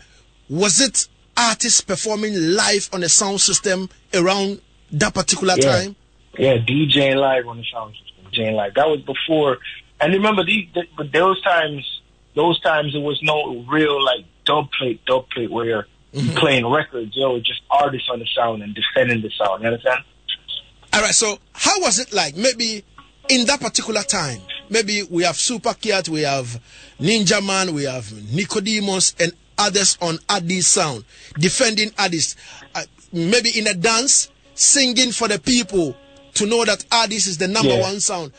[0.48, 4.61] was it artists performing live on the sound system around
[4.92, 5.70] that particular Yeah.
[5.70, 5.96] time?
[6.38, 8.74] Yeah, DJing live on the sound system, DJing live.
[8.74, 9.59] That was before.
[10.00, 11.85] And remember, these, th- but those times,
[12.35, 15.87] those times, there was no real like dub plate, dub plate where you're
[16.37, 17.14] playing records.
[17.16, 19.62] you know, just artists on the sound and defending the sound.
[19.62, 20.00] You understand?
[20.92, 22.37] All right, so how was it like?
[22.37, 22.85] Maybe
[23.28, 26.61] in that particular time, maybe we have Super Cat, we have
[27.00, 31.04] Ninja Man, we have Nicodemus, and others on Addies Sound
[31.38, 32.37] defending Addies.
[32.74, 35.96] Uh, maybe in a dance, singing for the people
[36.35, 37.80] to know that Addies is the number Yeah.
[37.80, 38.33] one sound.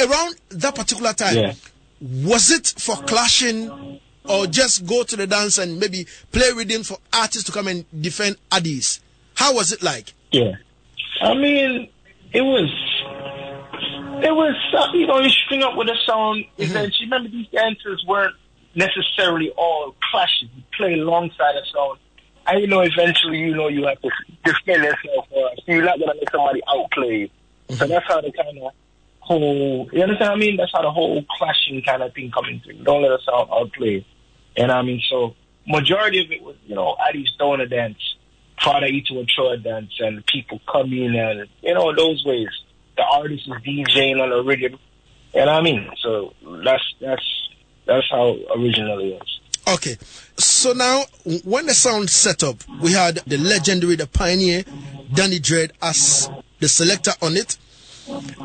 [0.00, 1.54] Around that particular time, Yeah.
[2.00, 6.98] was it for clashing or just go to the dance and maybe play rhythm for
[7.12, 9.00] artists to come and defend Addies?
[9.34, 10.12] How was it like?
[10.30, 10.52] Yeah.
[11.20, 11.88] I mean,
[12.32, 12.70] it was,
[14.24, 16.44] it was, uh, you know, you string up with a song.
[16.58, 18.34] Eventually, remember these dancers weren't
[18.74, 20.48] necessarily all clashes.
[20.54, 21.98] You play alongside a song.
[22.46, 24.10] And you know, eventually, you know, you have to
[24.44, 25.28] defend yourself.
[25.66, 27.30] You're not gonna let somebody outplay you.
[27.76, 28.72] So that's how the kind of
[29.20, 30.56] whole, you understand what I mean?
[30.56, 32.82] That's how the whole clashing kind of thing coming through.
[32.82, 34.04] Don't let us out outplay.
[34.56, 35.34] And I mean, so
[35.66, 37.98] majority of it was, you know, Addie's a dance,
[38.62, 42.48] Father Ito and Troy dance, and people come in and, you know, those ways.
[42.96, 44.78] The artist is DJing on the rhythm.
[45.32, 45.88] What I mean?
[46.02, 46.34] So
[46.64, 47.48] that's, that's,
[47.86, 49.40] that's how originally it was.
[49.74, 49.96] Okay,
[50.36, 51.04] so now
[51.44, 54.64] when the sound set up, we had the legendary, the pioneer,
[55.14, 57.56] Danny Dread as the selector on it,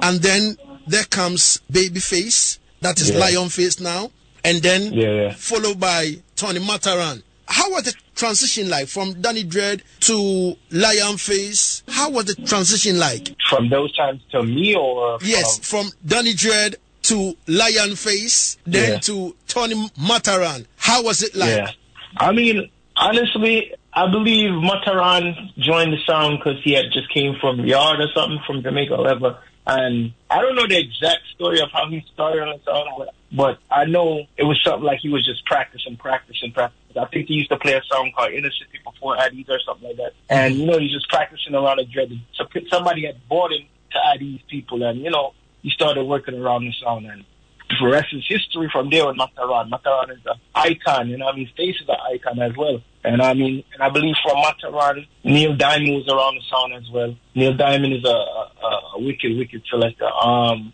[0.02, 3.20] and then there comes Babyface, that is Yeah.
[3.20, 4.12] Lion Face now,
[4.47, 7.23] and then Yeah, followed by Tony Matterhorn.
[7.49, 11.83] How was the transition like from Danny Dread to Lion Face?
[11.88, 13.36] How was the transition like?
[13.49, 18.93] From those times to me or uh, Yes, from Danny Dread to Lion Face, then
[18.93, 18.99] Yeah.
[18.99, 20.65] to Tony Matterhorn.
[20.77, 21.49] How was it like?
[21.55, 21.71] Yeah.
[22.17, 27.65] I mean, honestly, I believe Matterhorn joined the sound because he had just came from
[27.65, 29.38] Yard or something from Jamaica or whatever.
[29.67, 33.60] And I don't know the exact story of how he started on the song, but,
[33.69, 36.97] I know it was something like he was just practicing, practicing, practicing.
[36.97, 39.89] I think he used to play a song called Inner City before Addies or something
[39.89, 40.13] like that.
[40.30, 42.10] And, you know, he's just practicing around the dread.
[42.34, 46.63] So somebody had bought him to Addies people and, you know, he started working around
[46.63, 47.25] the sound and
[47.69, 49.69] the rest is history from there with Matterhorn.
[49.69, 52.82] Matterhorn is an icon, you know, I mean, Face is an icon as well.
[53.08, 56.91] And I mean, and I believe from Matterhorn, Neil Diamond was around the sound as
[56.91, 57.15] well.
[57.36, 60.10] Neil Diamond is a, a, a wicked, wicked selector.
[60.12, 60.74] Um,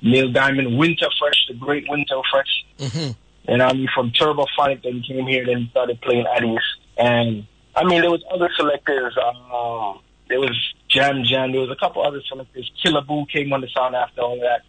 [0.00, 2.64] Neil Diamond, Winter Fresh, the great Winter Fresh.
[2.78, 3.10] Mm-hmm.
[3.52, 6.56] And I mean, from Turbo Phonic, then he came here, then started playing Addies.
[6.96, 9.14] And I mean, there was other selectors.
[9.22, 10.56] Um, there was
[10.88, 11.52] Jam Jam.
[11.52, 12.70] There was a couple other selectors.
[12.82, 14.62] Killer Boo came on the sound after all that.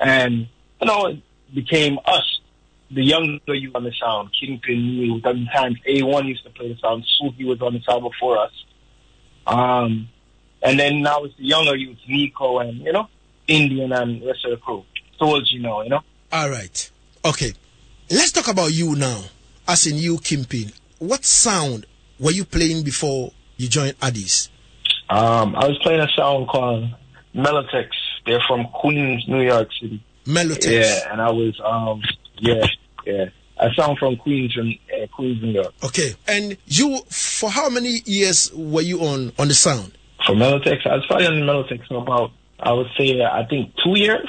[0.00, 0.48] And,
[0.80, 1.18] you know, it
[1.54, 2.40] became us,
[2.90, 4.30] the younger you on the sound.
[4.38, 5.20] Kingpin knew.
[5.20, 5.76] times.
[5.88, 7.04] A1 used to play the sound.
[7.20, 8.52] Suki was on the sound before us.
[9.46, 10.08] Um,
[10.62, 13.08] and then now it's the younger youth, Nico and, you know,
[13.46, 14.84] Indian and the rest of the crew.
[15.18, 16.00] So as you know, you know.
[16.32, 16.90] All right.
[17.24, 17.52] Okay.
[18.10, 19.22] Let's talk about you now,
[19.68, 20.72] as in you, Kingpin.
[20.98, 21.86] What sound
[22.18, 24.48] were you playing before you joined Addies?
[25.10, 26.88] Um, I was playing a song called
[27.34, 27.88] Melotex.
[28.26, 30.02] They're from Queens, New York City.
[30.24, 30.72] Melotex.
[30.72, 32.02] Yeah, and I was, um,
[32.44, 32.66] yeah,
[33.06, 33.24] yeah.
[33.56, 35.72] A song from Queens, and uh, Queens, New York.
[35.84, 36.14] Okay.
[36.26, 39.96] And you, for how many years were you on on the sound?
[40.26, 43.72] For Melotex, I was probably on Melotex for about, I would say, uh, I think
[43.84, 44.26] two years.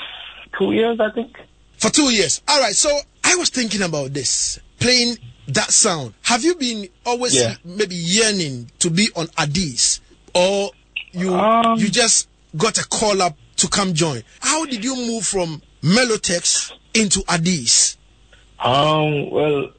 [0.60, 1.36] Two years, I think.
[1.78, 2.42] For two years.
[2.48, 2.76] All right.
[2.76, 2.90] So
[3.24, 6.14] I was thinking about this, playing that sound.
[6.24, 7.56] Have you been always Yeah.
[7.64, 10.02] maybe yearning to be on Addies,
[10.36, 10.72] or
[11.14, 14.22] you Um, you just got a call up to come join?
[14.42, 17.98] How did you move from Melotex into Addies?
[18.60, 19.70] Um, well,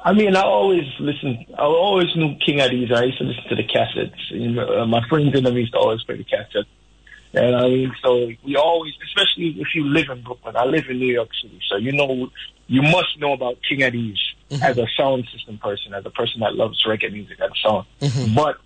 [0.00, 1.44] I mean, I always listen.
[1.56, 2.92] I always knew King Addies.
[2.92, 4.30] I used to listen to the cassettes.
[4.30, 6.66] You know, uh, my friends and them used to always play the cassettes.
[7.34, 10.56] And I mean, so we always, especially if you live in Brooklyn.
[10.56, 12.30] I live in New York City, so you know,
[12.68, 14.16] you must know about King Addies
[14.62, 17.86] as a sound system person, as a person that loves reggae music and so on.
[18.34, 18.56] But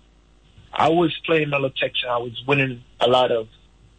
[0.71, 3.47] I was playing Melotex and I was winning a lot of,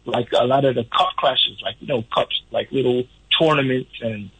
[0.05, 3.03] like a lot of the cup clashes, like you know, cups, like little
[3.39, 4.31] tournaments and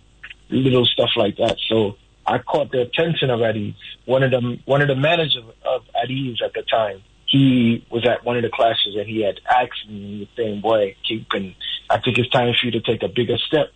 [0.49, 1.57] little stuff like that.
[1.67, 3.39] So I caught the attention of.
[4.05, 8.23] One of the one of the managers of Addies at the time, he was at
[8.23, 11.55] one of the classes and he had asked me, he was saying, "Boy, Kingpin,
[11.89, 13.67] I think it's time for you to take a bigger step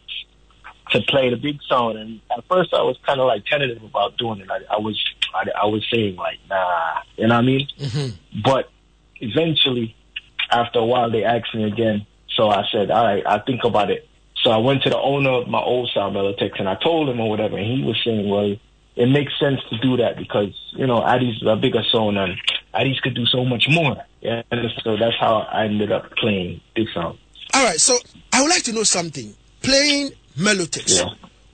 [0.91, 4.17] to play the big sound." And at first, I was kind of like tentative about
[4.17, 4.49] doing it.
[4.49, 5.03] I, I was
[5.33, 7.67] I, I was saying like, "Nah," you know what I mean?
[7.79, 8.41] Mm-hmm.
[8.43, 8.69] But
[9.17, 9.95] eventually,
[10.51, 12.05] after a while, they asked me again.
[12.35, 14.07] So I said, all right, I'll think about it.
[14.43, 17.19] So I went to the owner of my old sound Melotex and I told him
[17.19, 17.57] or whatever.
[17.57, 18.55] And he was saying, well,
[18.95, 22.37] it makes sense to do that because, you know, Addies is a bigger sound and
[22.73, 23.97] Addies could do so much more.
[24.21, 24.43] Yeah.
[24.51, 27.17] And so that's how I ended up playing big sound.
[27.53, 27.79] All right.
[27.79, 27.97] So
[28.33, 29.33] I would like to know something.
[29.61, 31.03] Playing Melotex,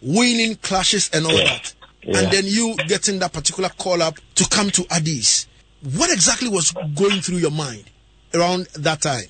[0.01, 1.43] winning clashes and all Yeah.
[1.45, 2.19] that, Yeah.
[2.19, 5.47] and then you getting that particular call up to come to Addies.
[5.95, 7.85] What exactly was going through your mind
[8.33, 9.25] around that time?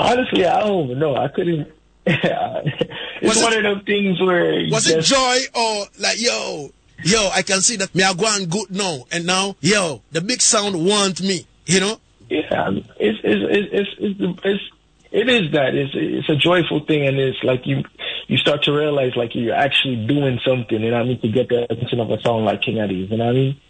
[0.00, 1.14] Honestly, I don't even know.
[1.16, 1.68] I couldn't.
[2.06, 6.70] it's Was it- one of them things where Was it joy or like, yo,
[7.04, 10.40] yo, I can see that me are going good now, and now, yo, the big
[10.40, 12.00] sound want me, you know?
[12.30, 14.62] Yeah, um, it's it's it's it's it's, it's
[15.12, 17.82] it is that it's it's a joyful thing, and it's like you
[18.28, 20.80] you start to realize like you're actually doing something.
[20.80, 21.20] You know what I mean?
[21.22, 23.60] To get the attention of a song like King Addies, you know what I mean?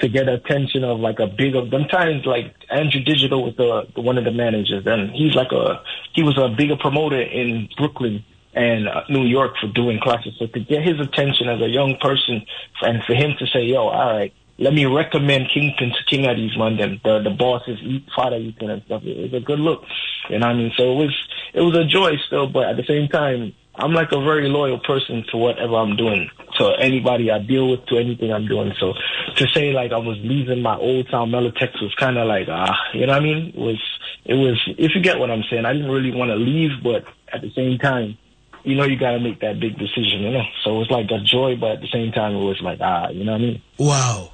[0.00, 4.00] To get attention of like a big of sometimes like Andrew Digital was the, the
[4.00, 8.24] one of the managers, and he's like a he was a bigger promoter in Brooklyn
[8.54, 10.34] and uh, New York for doing classes.
[10.38, 12.44] So to get his attention as a young person,
[12.82, 16.58] and for him to say, "Yo, all right." Let me recommend Kingpin to King Addies
[16.78, 17.78] them the the bosses
[18.16, 19.04] father Ethan and stuff.
[19.04, 19.84] It was a good look.
[20.28, 20.72] You know what I mean?
[20.76, 24.10] So it was it was a joy still, but at the same time, I'm like
[24.10, 26.28] a very loyal person to whatever I'm doing.
[26.58, 28.72] To anybody I deal with, to anything I'm doing.
[28.80, 28.94] So
[29.36, 32.74] to say like I was leaving my old town Melotex was kind of like ah,
[32.94, 33.52] you know what I mean?
[33.54, 33.82] It was
[34.24, 35.64] it was if you get what I'm saying.
[35.64, 38.18] I didn't really want to leave, but at the same time,
[38.64, 40.22] you know, you got to make that big decision.
[40.22, 42.60] You know, so it was like a joy, but at the same time, it was
[42.60, 43.62] like ah, you know what I mean?
[43.78, 44.32] Wow.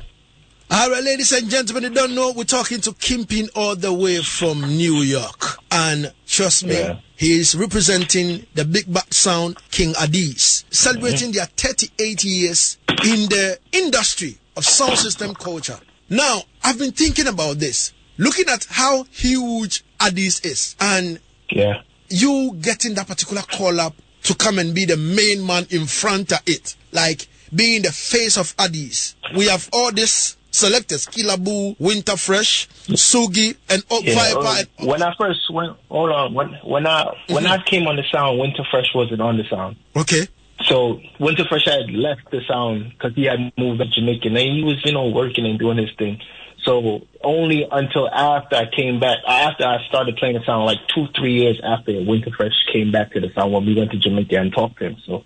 [0.71, 4.21] All right, ladies and gentlemen, you don't know, we're talking to Kingpin all the way
[4.23, 5.59] from New York.
[5.71, 6.97] And trust me, Yeah.
[7.17, 13.59] he is representing the big back sound King Addies, celebrating their 38 years in the
[13.73, 15.79] industry of sound system culture.
[16.09, 21.83] Now, I've been thinking about this, looking at how huge Addies is, and Yeah.
[22.09, 23.95] you getting that particular call up
[24.25, 28.37] to come and be the main man in front of it, like being the face
[28.37, 29.15] of Addies.
[29.37, 34.39] We have all these selectors: Kilabu, Winter Fresh, Sugi, and Oak Yeah, Viper.
[34.47, 37.97] uh, and- when I first went, hold on, when when I when I came on
[37.97, 39.77] the sound, Winter Fresh wasn't on the sound.
[39.97, 40.27] Okay.
[40.67, 44.63] So Winter Fresh had left the sound because he had moved to Jamaica, and he
[44.65, 46.21] was you know working and doing his thing.
[46.65, 51.09] So only until after I came back, after I started playing the sound, like two
[51.19, 54.37] three years after Winter Fresh came back to the sound when we went to Jamaica
[54.39, 54.97] and talked to him.
[55.05, 55.25] So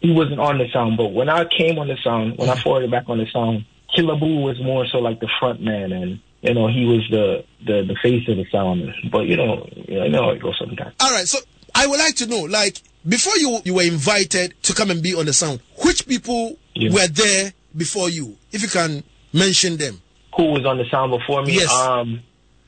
[0.00, 2.90] he wasn't on the sound, but when I came on the sound, when I forwarded
[2.90, 3.64] back on the sound,
[3.94, 6.20] Killer Boo was more so like the front man and.
[6.46, 10.10] You know, he was the, the, the face of the sound, but you know, you
[10.10, 10.94] know how it goes sometimes.
[11.00, 11.38] All right, so
[11.74, 15.14] I would like to know, like, before you you were invited to come and be
[15.14, 16.92] on the sound, which people Yeah.
[16.92, 18.36] were there before you?
[18.52, 20.02] If you can mention them.
[20.36, 21.54] who was on the sound before me.
[21.54, 21.72] Yes.
[21.72, 22.20] Um,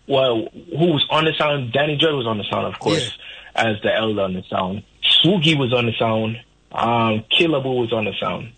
[0.09, 1.71] well, who was on the sound?
[1.75, 3.19] Danny Dread was on the sound, of course,
[3.55, 4.85] as the elder on the sound.
[5.23, 6.41] Swoogie was on the sound.
[6.73, 8.53] Um, Killaboo was on the sound,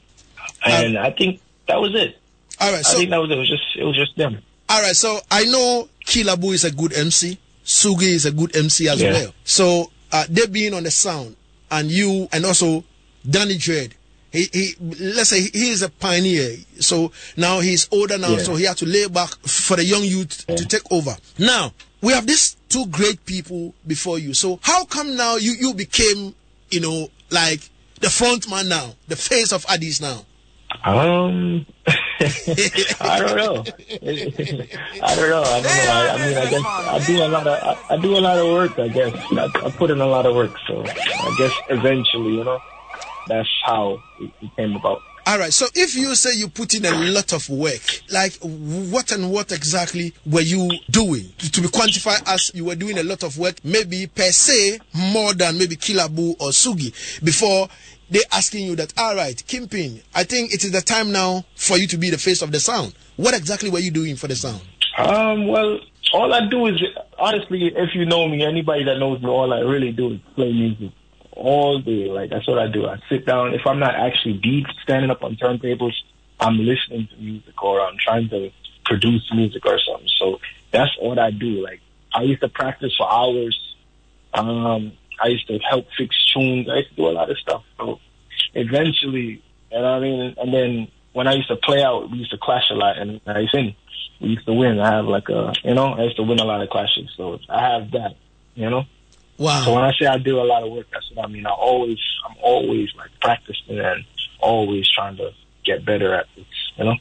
[0.65, 2.21] and I think that was it.
[2.61, 3.37] All right, I so think that was it.
[3.37, 4.43] Was just it was just them.
[4.69, 7.39] All right, so I know Kilabu is a good MC.
[7.65, 9.13] Sugi is a good MC as Yeah.
[9.13, 9.35] well.
[9.45, 11.37] So uh, they being on the sound,
[11.71, 12.85] and you, and also
[13.29, 13.95] Danny Dread.
[14.31, 16.57] He, he, let's say he is a pioneer.
[16.81, 18.39] So now he's older now, Yeah.
[18.39, 21.17] so he had to lay back for the young youth to take over.
[21.39, 24.35] Now we have these two great people before you.
[24.35, 26.35] So how come now you you became,
[26.71, 27.61] you know, like
[28.01, 30.25] the front man now, the face of Addies now?
[30.85, 31.65] Um,
[33.01, 33.65] I don't know.
[35.03, 35.43] I don't know.
[35.43, 35.93] I don't know.
[35.93, 38.39] I, I mean, I guess I do a lot of I, I do a lot
[38.39, 38.79] of work.
[38.79, 40.53] I guess I, I put in a lot of work.
[40.67, 42.59] So I guess eventually, you know,
[43.29, 45.01] that's how it, came about.
[45.27, 45.53] All right.
[45.53, 49.53] So if you say you put in a lot of work, like what and what
[49.53, 53.39] exactly were you doing to, to be quantified as you were doing a lot of
[53.39, 56.93] work, maybe per se more than maybe Kilabu or Sugi
[57.23, 57.69] before
[58.11, 61.77] they asking you that, all right, Kingpin, I think it is the time now for
[61.77, 62.95] you to be the face of the sound.
[63.17, 64.63] What exactly were you doing for the sound?
[64.97, 65.81] Um, well,
[66.13, 66.83] all I do is
[67.19, 70.53] honestly, if you know me, anybody that knows me, all I really do is play
[70.53, 70.91] music
[71.33, 72.09] all day.
[72.11, 72.87] Like that's what I do.
[72.87, 73.55] I sit down.
[73.55, 75.95] If I'm not actually deep standing up on turntables,
[76.41, 78.51] I'm listening to music or I'm trying to
[78.85, 80.09] produce music or something.
[80.19, 80.41] So
[80.71, 81.63] that's what I do.
[81.63, 81.81] Like
[82.15, 83.77] I used to practice for hours.
[84.35, 86.69] Um, I used to help fix tunes.
[86.69, 87.65] I used to do a lot of stuff.
[87.77, 88.01] So
[88.55, 90.35] eventually, you know what I mean?
[90.39, 93.21] And then when I used to play out, we used to clash a lot and
[93.27, 93.75] I sing.
[94.21, 94.81] We used to win.
[94.81, 97.11] I have like a, you know, I used to win a lot of clashes.
[97.17, 98.17] So I have that,
[98.55, 98.85] you know?
[99.39, 99.63] Wow.
[99.65, 101.47] So when I say I do a lot of work, that's what I mean.
[101.47, 101.99] I always,
[102.29, 104.05] I'm always like practicing and
[104.41, 105.33] always trying to
[105.65, 106.47] get better at this,
[106.77, 106.97] you know?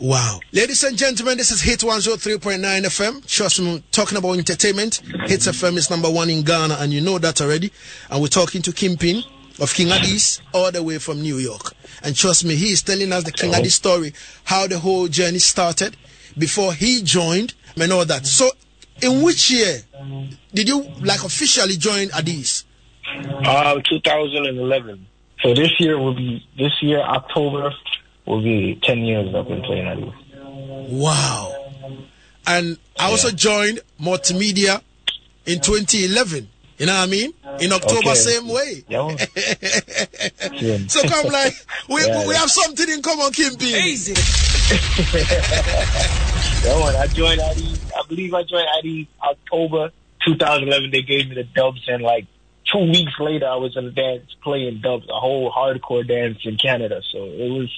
[0.00, 0.40] Wow.
[0.52, 3.26] Ladies and gentlemen, this is Hitz 103.9 FM.
[3.26, 5.02] Trust me, talking about entertainment.
[5.26, 7.70] Hitz FM is number one in Ghana, and you know that already.
[8.08, 9.22] And we're talking to Kingpin
[9.60, 11.74] of King Addies all the way from New York.
[12.02, 15.38] And trust me, he is telling us the King Addies story, how the whole journey
[15.38, 15.98] started
[16.38, 18.26] before he joined and all that.
[18.26, 18.50] So,
[19.02, 19.82] in which year
[20.54, 22.64] did you like officially join Addies?
[23.44, 25.06] Uh, 2011.
[25.42, 27.70] So this year will be, this year, October,
[28.30, 30.12] will be 10 years I've been playing at it.
[30.90, 31.54] Wow.
[32.46, 34.80] And I also joined Multimedia
[35.46, 36.48] in 2011.
[36.78, 37.32] You know what I mean?
[37.60, 38.14] In October, Okay.
[38.14, 38.84] same way.
[38.88, 39.08] Yeah.
[40.88, 41.52] So come like
[41.88, 42.26] we, Yeah.
[42.26, 43.68] we have something in common, Kingpin.
[43.84, 44.14] Easy.
[46.64, 47.74] Yeah, man, I joined Addy.
[47.96, 49.90] I believe I joined Addy October
[50.26, 50.90] 2011.
[50.90, 52.26] They gave me the dubs, and like
[52.70, 56.56] two weeks later, I was in a dance playing dubs, a whole hardcore dance in
[56.56, 57.02] Canada.
[57.12, 57.70] So it was,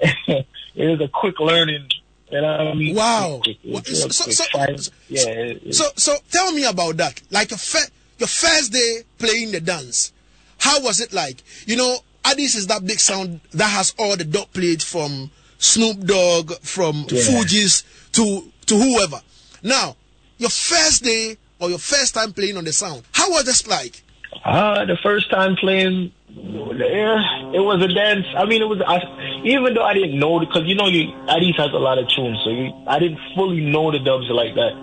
[0.26, 1.88] it was a quick learning.
[2.30, 2.94] You know what I mean?
[2.96, 3.40] Wow.
[3.42, 5.28] Quick, it was So- so- so- yeah.
[5.28, 7.20] it- it- So so tell me about that.
[7.30, 7.88] Like your fir-
[8.18, 10.12] your first day playing the dance.
[10.58, 11.42] How was it like?
[11.66, 16.00] You know, Addies is that big sound that has all the dub plates from Snoop
[16.06, 17.20] Dogg, from Yeah.
[17.22, 17.82] Fugees
[18.12, 19.20] to to whoever.
[19.62, 19.96] Now,
[20.38, 24.02] your first day or your first time playing on the sound, how was this like?
[24.44, 28.26] Uh, the first time playing, yeah, it was a dance.
[28.36, 28.98] I mean, it was, I,
[29.44, 32.38] even though I didn't know, because you know, you, Addies has a lot of tunes,
[32.44, 34.74] so you, I didn't fully know the dubs like that.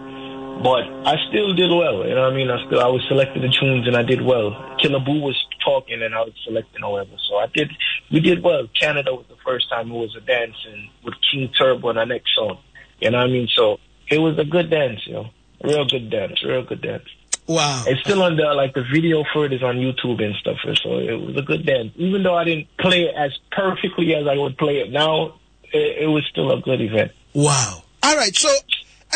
[0.63, 2.51] But I still did well, you know what I mean?
[2.51, 4.53] I still, I was selecting the tunes and I did well.
[4.79, 5.35] Killer Boo was
[5.65, 7.09] talking and I was selecting however.
[7.27, 7.71] So I did,
[8.11, 8.67] we did well.
[8.79, 12.05] Canada was the first time it was a dance and with King Turbo on our
[12.05, 12.59] next song.
[12.99, 13.47] You know what I mean?
[13.55, 15.29] So it was a good dance, you know.
[15.63, 17.07] Real good dance, real good dance.
[17.51, 17.83] Wow.
[17.85, 20.57] It's still on the like the video for it is on YouTube and stuff.
[20.81, 21.91] So it was a good dance.
[21.97, 25.35] Even though I didn't play it as perfectly as I would play it now,
[25.73, 27.11] it, it was still a good event.
[27.33, 27.83] Wow.
[28.03, 28.33] All right.
[28.33, 28.49] So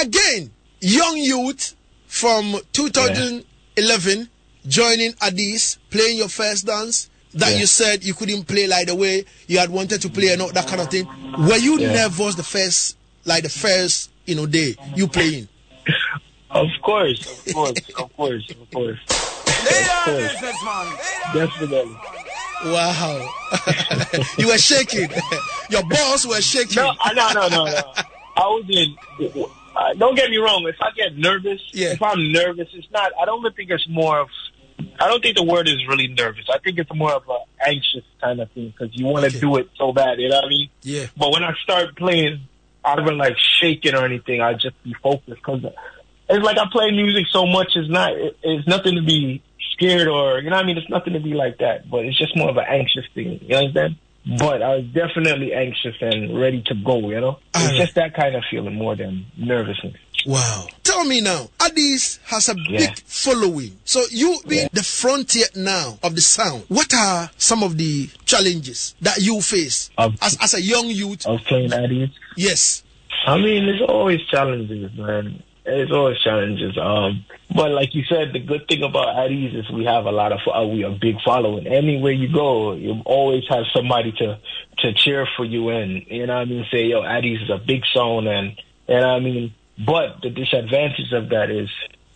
[0.01, 1.75] again, young youth
[2.07, 4.29] from 2011
[4.67, 7.59] joining Addies, playing your first dance that Yeah.
[7.59, 10.51] you said you couldn't play like the way you had wanted to play and all
[10.51, 11.07] that kind of thing.
[11.37, 11.93] Were you Yeah.
[11.93, 15.47] nervous the first, like the first, you know, day you playing?
[16.55, 18.99] Of course, of course, of course, of course.
[21.33, 21.97] Definitely.
[22.65, 23.29] Wow.
[24.37, 25.09] you were shaking.
[25.69, 26.77] Your balls were shaking.
[26.77, 27.93] No, I- no, no, no, no.
[28.37, 28.95] I was in.
[29.75, 30.65] Uh, don't get me wrong.
[30.67, 31.61] If I get nervous,
[31.93, 33.11] if I'm nervous, it's not.
[33.19, 34.29] I don't think it's more of.
[34.99, 36.45] I don't think the word is really nervous.
[36.53, 39.55] I think it's more of an anxious kind of thing because you want to do
[39.57, 40.19] it so bad.
[40.19, 40.69] You know what I mean?
[40.83, 41.07] Yeah.
[41.17, 42.41] But when I start playing,
[42.83, 44.41] I don't like shaking or anything.
[44.41, 45.63] I just be focused because
[46.29, 47.71] it's like I play music so much.
[47.75, 48.11] It's not.
[48.43, 49.41] It's nothing to be
[49.73, 50.77] scared or you know what I mean.
[50.77, 51.89] It's nothing to be like that.
[51.89, 53.39] But it's just more of an anxious thing.
[53.41, 53.95] You understand?
[54.39, 56.97] But I was definitely anxious and ready to go.
[57.09, 59.95] You know, it's just that kind of feeling more than nervousness.
[60.25, 60.65] Wow.
[60.81, 62.79] Tell me now, Addies has a Yeah.
[62.79, 63.77] big following.
[63.85, 68.95] So you being the frontier now of the sound, what are some of the challenges
[69.01, 71.27] that you face as, as a young youth?
[71.27, 72.09] Of playing Addies.
[72.35, 72.81] Yes.
[73.27, 75.43] I mean, there's always challenges, man.
[75.65, 76.77] There's always challenges.
[76.77, 80.31] Um, but like you said, the good thing about Addies is we have a lot
[80.31, 81.67] of uh, we a big following.
[81.67, 84.39] Anywhere you go, you always have somebody to
[84.79, 86.65] to cheer for you and you know what I mean.
[86.71, 88.51] Say, yo, Addies is a big song, and
[88.87, 89.53] you know what I mean.
[89.83, 91.69] But the disadvantage of that is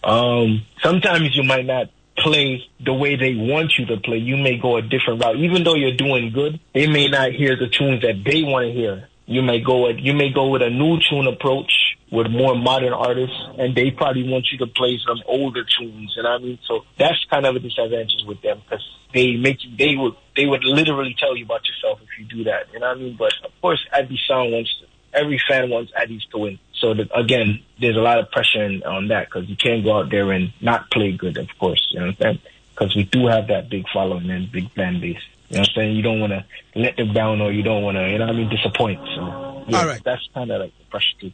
[0.04, 4.18] um, sometimes you might not play the way they want you to play.
[4.18, 6.60] You may go a different route, even though you're doing good.
[6.74, 9.10] They may not hear the tunes that they want to hear.
[9.30, 11.72] You may go with you may go with a new tune approach
[12.12, 16.16] with more modern artists, and they probably want you to play some older tunes.
[16.18, 19.78] And I mean, so that's kind of a disadvantage with them because they make you.
[19.78, 22.74] They would they would literally tell you about yourself if you do that.
[22.74, 23.16] You know what I mean?
[23.20, 26.60] But of course, Addy Sound wants every fan wants Addies to win.
[26.80, 30.10] So again, there's a lot of pressure in, on that because you can't go out
[30.10, 31.38] there and not play good.
[31.38, 32.40] Of course, you know what I'm saying?
[32.72, 35.22] Because we do have that big following and big fan base.
[35.50, 35.95] You know what I'm saying?
[35.95, 36.45] You don't want to
[36.76, 39.00] let them down or you don't want to, you know what I mean, disappoint.
[39.16, 40.02] So, yeah, All right.
[40.04, 41.32] that's kind of like the pressure too.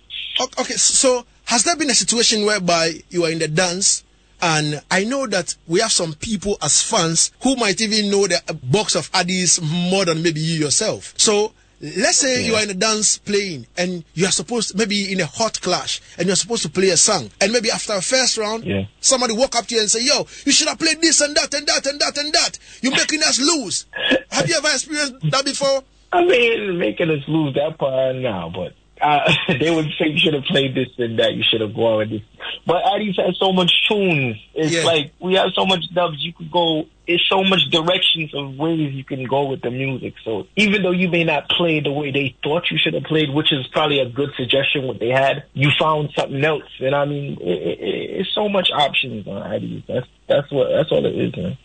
[0.59, 4.03] Okay, so has there been a situation whereby you are in the dance?
[4.41, 8.41] And I know that we have some people as fans who might even know the
[8.47, 11.13] uh, box of Addies more than maybe you yourself.
[11.17, 11.53] So
[11.97, 15.25] let's say you are in a dance playing and you are supposed maybe in a
[15.25, 17.29] hot clash and you're supposed to play a song.
[17.41, 18.85] And maybe after a first round Yeah.
[18.99, 21.53] somebody walk up to you and say yo you should have played this and that
[21.53, 22.59] and that and that and that.
[22.81, 23.85] You're making us lose.
[24.31, 25.83] Have you ever experienced that before?
[26.11, 28.73] I mean, making us lose that part now, but
[29.05, 31.33] uh, they would say you should have played this and that.
[31.35, 32.21] You should have gone with this.
[32.65, 34.37] But Addies has so much tunes.
[34.53, 34.83] It's Yeah.
[34.83, 36.17] like we have so much dubs.
[36.23, 36.85] You could go.
[37.07, 40.15] It's so much directions of ways you can go with the music.
[40.23, 43.29] So even though you may not play the way they thought you should have played,
[43.31, 46.63] which is probably a good suggestion what they had, you found something else.
[46.79, 47.79] And I mean, it, it,
[48.21, 49.83] it's so much options on Addies.
[49.87, 51.57] That's that's what that's all it is, man.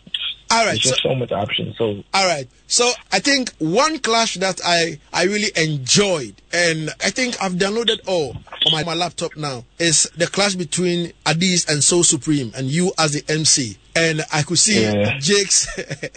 [0.51, 1.77] All right, It's just so much options.
[1.77, 2.47] So All right.
[2.67, 7.99] So I think one clash that I I really enjoyed, and I think I've downloaded
[8.05, 8.35] all
[8.65, 12.91] on my, my laptop now, is the clash between Addies and Soul Supreme, and you
[12.97, 13.77] as the MC.
[13.93, 15.19] And I could see Yeah.
[15.19, 15.67] Jake's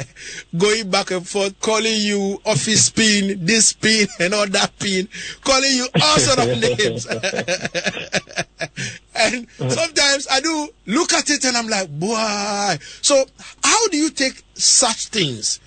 [0.56, 5.08] going back and forth, calling you office pin, this pin, and all that pin,
[5.42, 7.06] calling you all sort of names.
[9.16, 12.78] and sometimes I do look at it and I'm like, boy.
[13.02, 13.24] So
[13.64, 15.58] how do you take such things?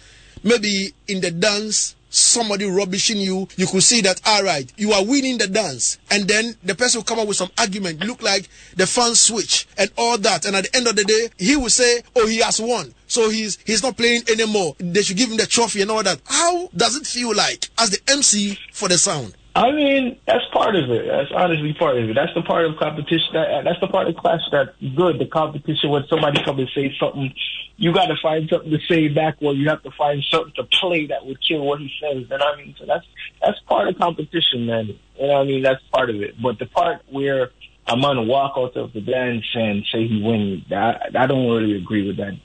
[0.43, 5.05] Maybe in the dance, somebody rubbishing you, you could see that, all right, you are
[5.05, 5.97] winning the dance.
[6.11, 9.67] And then the person will come up with some argument, look like the fans switch
[9.77, 10.45] and all that.
[10.45, 12.93] And at the end of the day, he will say, oh, he has won.
[13.07, 14.75] So he's, he's not playing anymore.
[14.79, 16.21] They should give him the trophy and all that.
[16.25, 19.35] How does it feel like as the MC for the sound?
[19.57, 21.07] I mean, that's part of it.
[21.07, 22.13] That's honestly part of it.
[22.13, 23.33] That's the part of competition.
[23.33, 25.17] That, that's the part of class that's good.
[25.17, 27.33] The competition when somebody come and say something,
[27.75, 30.63] you got to find something to say back, or you have to find something to
[30.65, 32.25] play that would kill what he says.
[32.29, 33.05] And I mean, so that's
[33.41, 34.87] that's part of competition, man.
[34.87, 35.63] You know what I mean?
[35.63, 36.39] That's part of it.
[36.39, 37.49] But the part where
[37.87, 41.75] I'm gonna walk out of the dance and say he wins, that I don't really
[41.75, 42.37] agree with that.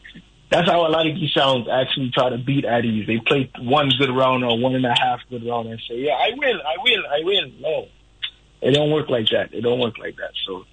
[0.53, 3.07] That's how a lot of these sounds actually try to beat Addies.
[3.07, 6.13] They play one good round or one and a half good round and say, "Yeah,
[6.13, 7.89] I win, I win, I win." No,
[8.61, 9.55] it don't work like that.
[9.55, 10.33] It don't work like that.
[10.47, 10.67] So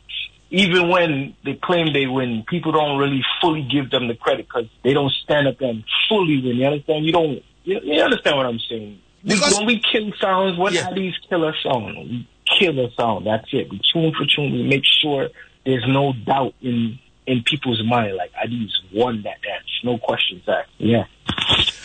[0.52, 4.66] even when they claim they win, people don't really fully give them the credit because
[4.84, 6.58] they don't stand up and fully win.
[6.58, 7.06] You understand?
[7.06, 7.44] You don't.
[7.64, 9.00] You, you understand what I'm saying?
[9.24, 12.28] We, when we kill sounds, when Addies kill a song, we
[12.60, 13.24] kill a song.
[13.24, 13.70] That's it.
[13.70, 14.52] We tune for tune.
[14.52, 15.30] We make sure
[15.66, 17.00] there's no doubt in
[17.30, 18.16] in people's mind.
[18.16, 20.70] Like Addies won that dance, no questions asked.
[20.78, 21.06] Yeah.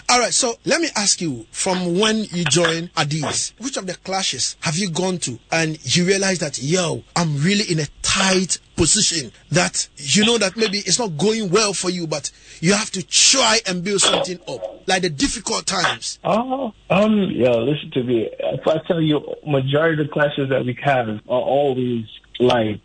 [0.09, 3.95] All right, so let me ask you from when you joined Addies, which of the
[3.95, 8.59] clashes have you gone to and you realize that, yo, I'm really in a tight
[8.76, 12.30] position that you know that maybe it's not going well for you, but
[12.61, 16.18] you have to try and build something up, like the difficult times?
[16.22, 18.28] Oh, um, yo, listen to me.
[18.38, 22.05] If I tell you, majority of the classes that we have are always
[22.38, 22.80] like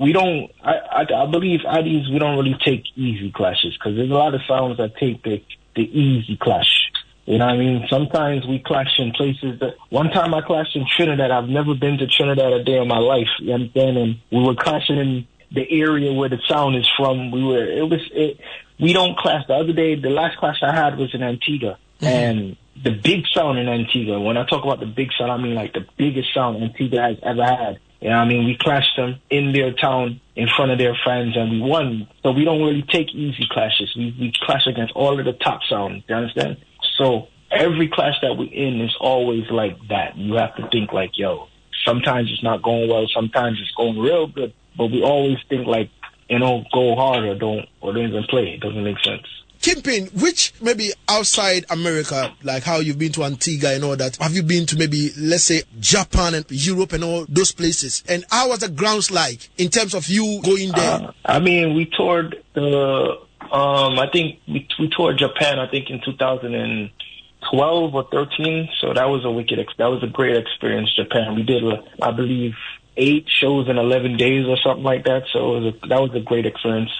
[0.00, 0.50] we don't.
[0.64, 4.34] I I, I believe Addies we don't really take easy clashes because there's a lot
[4.34, 5.44] of sounds that take the
[5.76, 6.90] the easy clash.
[7.26, 7.86] You know what I mean?
[7.88, 11.30] Sometimes we clash in places that one time I clashed in Trinidad.
[11.30, 13.28] I've never been to Trinidad a day in my life.
[13.38, 13.98] You understand?
[13.98, 17.30] And we were clashing in the area where the sound is from.
[17.30, 18.40] We were it was it
[18.80, 19.46] we don't clash.
[19.46, 22.06] The other day the last clash I had was in Antigua mm-hmm.
[22.06, 24.18] and the big sound in Antigua.
[24.18, 27.18] When I talk about the big sound, I mean like the biggest sound Antigua has
[27.22, 27.78] ever had.
[28.00, 28.44] You know I mean?
[28.44, 32.08] We clashed them in their town in front of their fans and we won.
[32.22, 33.94] So we don't really take easy clashes.
[33.96, 36.04] We, we clash against all of the top sounds.
[36.08, 36.56] You understand?
[36.96, 40.16] So every clash that we're in is always like that.
[40.16, 41.48] You have to think like, yo,
[41.84, 45.90] sometimes it's not going well, sometimes it's going real good, but we always think like,
[46.28, 48.54] you know, go hard or don't, or don't even play.
[48.54, 49.26] It doesn't make sense.
[49.60, 54.34] Kingpin, which maybe outside America, like how you've been to Antigua and all that, have
[54.34, 58.02] you been to maybe, let's say, Japan and Europe and all those places?
[58.08, 61.00] And how was the grounds like in terms of you going there?
[61.02, 63.18] Uh, I mean, we toured the,
[63.52, 68.68] um, I think we, we toured Japan, I think in 2012 or 13.
[68.80, 71.34] So that was a wicked, that was a great experience, Japan.
[71.34, 72.54] We did, uh, I believe,
[72.96, 75.24] eight shows in 11 days or something like that.
[75.32, 76.90] So it was a, that was a great experience.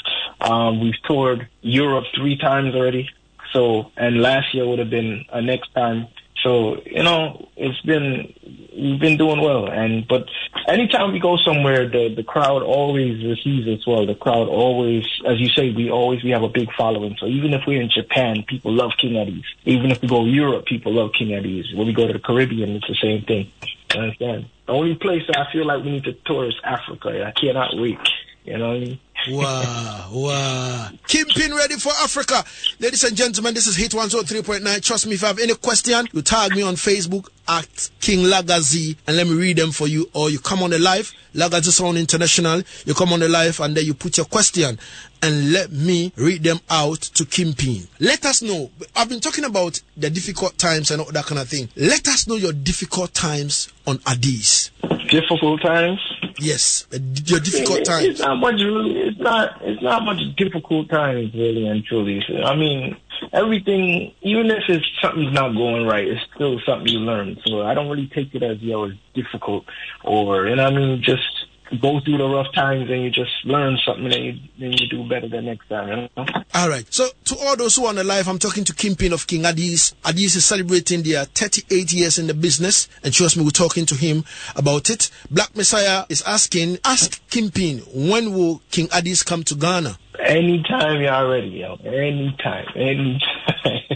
[0.40, 3.08] Um, we've toured Europe three times already.
[3.52, 6.08] So, and last year would have been a next time.
[6.42, 8.32] So, you know, it's been,
[8.74, 9.66] we've been doing well.
[9.66, 10.24] And, but
[10.66, 14.06] anytime we go somewhere, the, the crowd always receives us well.
[14.06, 17.16] The crowd always, as you say, we always, we have a big following.
[17.20, 19.44] So even if we're in Japan, people love King Addies.
[19.66, 21.76] Even if we go to Europe, people love King Addies.
[21.76, 23.50] When we go to the Caribbean, it's the same thing.
[23.94, 24.46] Understand?
[24.66, 27.26] The only place I feel like we need to tour is Africa.
[27.26, 27.98] I cannot wait.
[28.44, 29.00] You know what I mean?
[29.28, 30.88] Wow, wow.
[31.06, 32.42] Kingpin ready for Africa.
[32.78, 34.82] Ladies and gentlemen, this is Hitz 103.9.
[34.82, 38.96] Trust me, if you have any question, you tag me on Facebook at King Lagazee
[39.06, 40.08] and let me read them for you.
[40.14, 42.62] Or you come on the live, Lagazee Sound International.
[42.86, 44.78] You come on the live and then you put your question
[45.22, 47.88] and let me read them out to Kingpin.
[47.98, 48.70] Let us know.
[48.96, 51.68] I've been talking about the difficult times and all that kind of thing.
[51.76, 54.70] Let us know your difficult times on Addies.
[55.10, 56.00] Difficult times?
[56.40, 58.06] Yes, your difficult times.
[58.06, 58.98] It's not much really.
[58.98, 59.60] It's not.
[59.62, 62.24] It's not much difficult times really and truly.
[62.44, 62.96] I mean,
[63.32, 64.12] everything.
[64.22, 67.38] Even if it's something's not going right, it's still something you learn.
[67.46, 69.64] So I don't really take it as yo, it's difficult
[70.02, 70.66] or you know.
[70.66, 71.46] I mean, just
[71.80, 75.08] go through the rough times and you just learn something and you then you do
[75.08, 75.88] better the next time.
[75.88, 76.26] You know?
[76.54, 76.84] All right.
[76.92, 79.42] So to all those who are on the live, I'm talking to Kingpin of King
[79.42, 79.94] Addies.
[80.02, 83.94] Addies is celebrating their 38 years in the business, and trust me, we're talking to
[83.94, 84.24] him
[84.56, 85.10] about it.
[85.30, 89.96] Black Messiah is asking, ask Kingpin, when will King Addies come to Ghana?
[90.18, 91.76] Anytime you're ready, yo.
[91.84, 92.66] Anytime.
[92.76, 93.20] Anytime.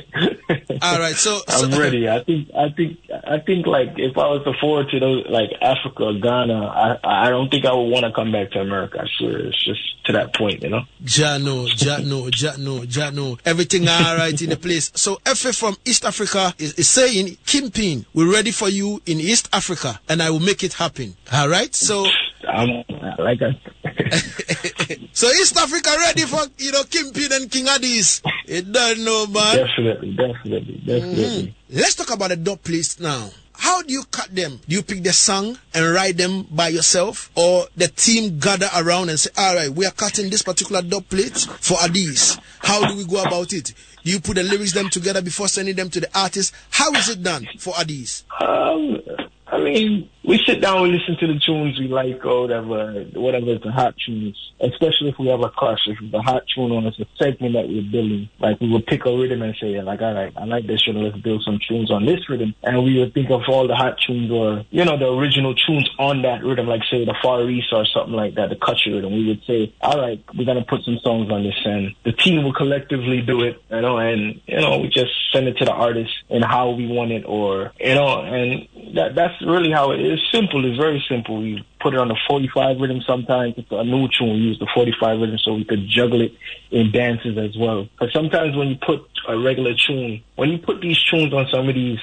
[0.82, 1.14] All right.
[1.14, 2.09] So, I'm ready.
[2.09, 2.51] I think.
[2.57, 2.99] I think.
[3.11, 3.66] I think.
[3.66, 7.24] Like, if I was to forward to those, like Africa, Ghana, I.
[7.26, 9.01] I don't think I would want to come back to America.
[9.01, 10.82] I swear, it's just to that point, you know.
[11.03, 13.38] Jano, Jano, Jano, Jano.
[13.45, 14.90] Everything all right in the place.
[14.95, 19.49] So FA from East Africa is, is saying, Kingpin, we're ready for you in East
[19.53, 21.16] Africa, and I will make it happen.
[21.32, 21.74] All right.
[21.74, 22.07] So,
[22.49, 22.84] I'm
[23.18, 23.59] like I.
[25.12, 28.22] so East Africa ready for you know Kingpin and King Addies.
[28.47, 29.57] It don't know, man.
[29.57, 31.57] Definitely, definitely, definitely.
[31.70, 33.30] Let's talk about the dub plates now.
[33.57, 34.61] How do you cut them?
[34.68, 39.11] Do you pick the song and write them by yourself, or the team gather around
[39.11, 42.97] and say, "All right, we are cutting this particular dub plate for Addies." How do
[42.97, 43.72] we go about it?
[44.05, 46.53] Do you put the lyrics them together before sending them to the artist?
[46.70, 48.24] How is it done for Addies?
[48.42, 49.01] Um,
[49.47, 53.59] I mean, we sit down, we listen to the tunes we like or whatever, whatever
[53.59, 54.37] the hot tunes.
[54.61, 57.55] Especially if we have a crush, if it's a hot tune on us, a segment
[57.55, 58.29] that we're building.
[58.39, 61.03] Like we would pick a rhythm and say, like, all right, I like this rhythm,
[61.03, 62.55] let's build some tunes on this rhythm.
[62.62, 65.89] And we would think of all the hot tunes or, you know, the original tunes
[65.99, 69.12] on that rhythm, like say the Far East or something like that, the country rhythm.
[69.12, 72.43] We would say, all right, we're gonna put some songs on this, and the team
[72.43, 75.72] will collectively do it, you know, and you know, we just send it to the
[75.72, 80.01] artist and how we want it, or you know, and that that's really how it
[80.01, 80.14] is.
[80.15, 81.43] It's simple, it's very simple.
[81.43, 83.55] We put it on the 45 rhythm sometimes.
[83.57, 84.35] It's a new tune.
[84.35, 86.33] We use the 45 rhythm so we could juggle it
[86.71, 87.89] in dances as well.
[87.99, 91.69] Because sometimes when you put a regular tune, when you put these tunes on some
[91.69, 91.99] of these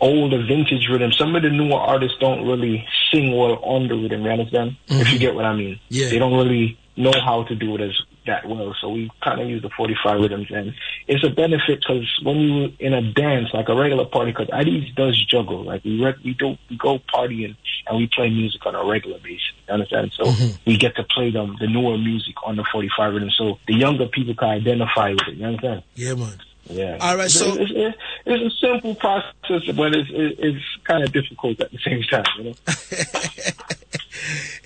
[0.00, 4.24] older vintage rhythms, some of the newer artists don't really sing well on the rhythm.
[4.24, 4.76] You understand?
[4.88, 5.18] If you mm-hmm.
[5.18, 5.80] get what I mean?
[5.88, 6.10] Yeah.
[6.10, 7.92] They don't really know how to do it as
[8.26, 10.74] that well, so we kind of use the 45 rhythms, and
[11.06, 14.94] it's a benefit because when you're in a dance like a regular party, because Addies
[14.94, 18.74] does juggle, like we rec- we do we go partying and we play music on
[18.74, 19.52] a regular basis.
[19.68, 20.12] You understand?
[20.14, 20.56] So mm-hmm.
[20.66, 24.06] we get to play them the newer music on the 45 rhythm, so the younger
[24.06, 25.34] people can identify with it.
[25.34, 25.82] You understand?
[25.94, 26.38] Yeah, man.
[26.68, 26.98] Yeah.
[27.00, 29.32] All right, so- it's, it's, it's a simple process,
[29.76, 32.24] but it's it's, it's kind of difficult at the same time.
[32.38, 32.54] You know.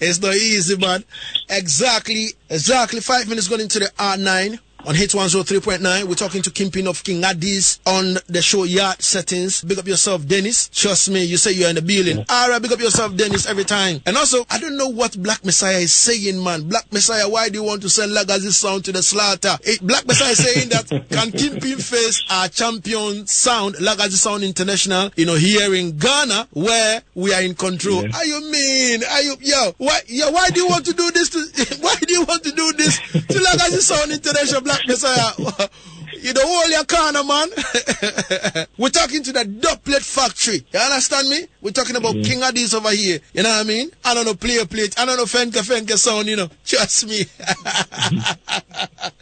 [0.01, 1.05] It's not easy, man.
[1.49, 3.01] Exactly, exactly.
[3.01, 6.05] Five minutes going into the R9 on Hitz 103.9.
[6.05, 9.67] We're talking to Kingpin of King Addies on the show Yaad Settingz.
[9.67, 10.69] Big up yourself, Dennis.
[10.69, 12.25] Trust me, you say you're in the building.
[12.29, 14.01] All right, big up yourself, Dennis, every time.
[14.07, 16.69] And also, I don't know what Black Messiah is saying, man.
[16.69, 19.57] Black Messiah, why do you want to send Lagazee sound to the slaughter?
[19.67, 25.11] Eh, Black Messiah is saying that can Kingpin face our champion sound, Lagazee Sound International,
[25.17, 28.05] you know, here in Ghana, where we are in control.
[28.15, 29.03] Are you mean?
[29.05, 32.13] Are you, yo, why, yo, why do you want to do this to, why do
[32.13, 35.69] you want to do this to Lagazee Sound International, Black Messiah?
[36.23, 38.67] You don't hold your corner, man.
[38.77, 40.67] We're talking to the dubplate factory.
[40.71, 41.47] You understand me?
[41.63, 42.25] We're talking about mm.
[42.25, 43.21] King Addies over here.
[43.33, 43.91] You know what I mean?
[44.05, 44.99] I don't know, play a plate.
[44.99, 46.51] I don't know, fenka fenka sound, you know.
[46.67, 47.21] Trust me.
[47.21, 47.27] Lead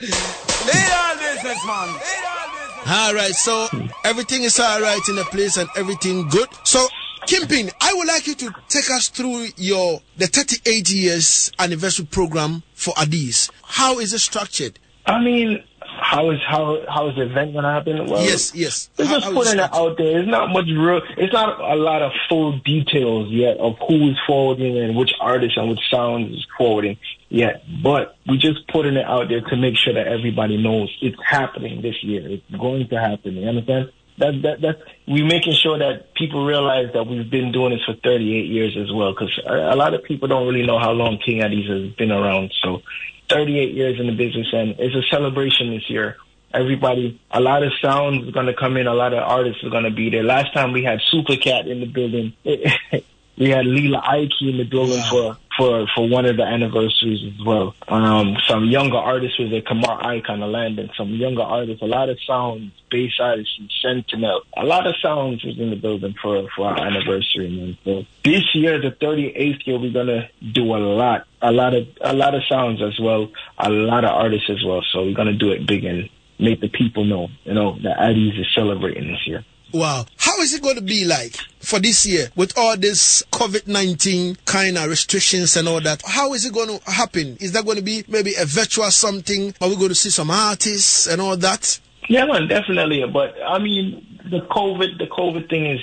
[0.00, 1.88] all business, man.
[1.88, 2.88] Lead all business.
[2.88, 3.68] All right, so
[4.04, 6.48] everything is all right in the place and everything good.
[6.64, 6.84] So,
[7.26, 12.64] Kingpin, I would like you to take us through your the 38 years anniversary program
[12.74, 13.50] for Addies.
[13.62, 14.80] How is it structured?
[15.08, 18.06] I mean, how is how how is the event gonna happen?
[18.06, 18.90] Well, Yes, yes.
[18.98, 20.20] We're just is putting it it out there.
[20.20, 21.00] It's not much real.
[21.16, 25.56] It's not a lot of full details yet of who is forwarding and which artist
[25.56, 26.98] and which sounds is forwarding
[27.30, 27.62] yet.
[27.82, 31.80] But we're just putting it out there to make sure that everybody knows it's happening
[31.82, 32.28] this year.
[32.28, 33.36] It's going to happen.
[33.36, 33.90] You understand?
[34.18, 37.94] That that that's we're making sure that people realize that we've been doing this for
[38.02, 39.12] 38 years as well.
[39.12, 42.12] Because a, a lot of people don't really know how long King Addies has been
[42.12, 42.52] around.
[42.62, 42.82] So
[43.28, 46.16] 38 years in the business, and it's a celebration this year.
[46.52, 48.86] Everybody, a lot of sounds is going to come in.
[48.86, 50.22] A lot of artists are going to be there.
[50.22, 52.32] Last time we had Super Cat in the building.
[52.44, 57.44] we had Lila Iké in the building for, for, for one of the anniversaries as
[57.44, 57.74] well.
[57.88, 60.88] Um, some younger artists with there, Kamar on the landing.
[60.96, 64.42] Some younger artists, a lot of sounds, bass artists, Sentinel.
[64.56, 67.76] A lot of sounds was in the building for, for our anniversary, man.
[67.84, 72.14] So this year, the 38th year, we're gonna do a lot, a lot of, a
[72.14, 73.28] lot of sounds as well,
[73.58, 74.82] a lot of artists as well.
[74.92, 78.40] So we're gonna do it big and make the people know, you know, that Addies
[78.40, 79.44] is celebrating this year.
[79.72, 80.06] Wow.
[80.16, 84.36] How is it going to be like for this year with all this COVID 19
[84.46, 86.02] kind of restrictions and all that?
[86.04, 87.36] How is it going to happen?
[87.40, 89.54] Is that going to be maybe a virtual something?
[89.60, 91.80] Are we going to see some artists and all that?
[92.08, 93.04] Yeah, man, definitely.
[93.12, 95.80] But I mean, the COVID, the COVID thing is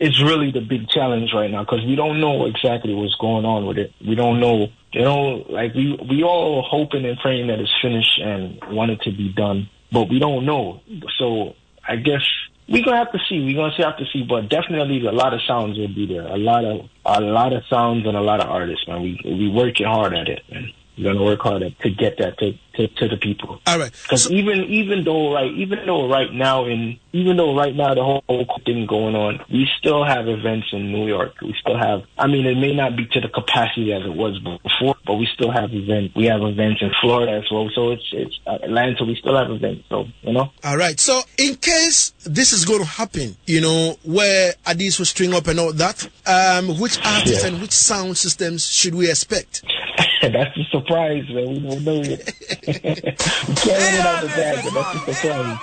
[0.00, 3.66] is really the big challenge right now because we don't know exactly what's going on
[3.66, 3.92] with it.
[4.06, 8.20] We don't know, you know, like we we all hoping and praying that it's finished
[8.20, 10.80] and want it to be done, but we don't know.
[11.18, 11.54] So
[11.86, 12.22] I guess
[12.70, 13.40] we're gonna have to see.
[13.44, 16.26] We're gonna have to see, but definitely a lot of sounds will be there.
[16.26, 19.02] A lot of a lot of sounds and a lot of artists, man.
[19.02, 20.72] We we working hard at it, man.
[21.00, 23.60] We're gonna work hard to get that to, to to the people.
[23.66, 23.92] All right.
[24.02, 28.04] Because even even though right even though right now in even though right now the
[28.04, 28.22] whole
[28.64, 31.40] thing going on, we still have events in New York.
[31.40, 32.02] We still have.
[32.18, 35.26] I mean, it may not be to the capacity as it was before, but we
[35.34, 36.14] still have events.
[36.14, 37.68] We have events in Florida as well.
[37.74, 39.04] So it's it's uh, Atlanta.
[39.04, 39.84] We still have events.
[39.88, 40.50] So you know.
[40.62, 40.98] All right.
[41.00, 45.46] So, in case this is going to happen, you know, where Addies will string up
[45.46, 47.48] and all that, um, which artists Yeah.
[47.50, 49.64] and which sound systems should we expect?
[50.32, 51.48] that's a surprise, man.
[51.48, 52.32] We don't know yet.
[52.66, 53.04] we can't
[53.48, 55.58] it out the bag, but that's a surprise.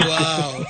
[0.00, 0.64] Wow.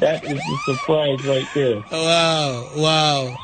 [0.00, 1.82] that is a surprise right there.
[1.90, 2.70] Wow.
[2.76, 3.36] Wow.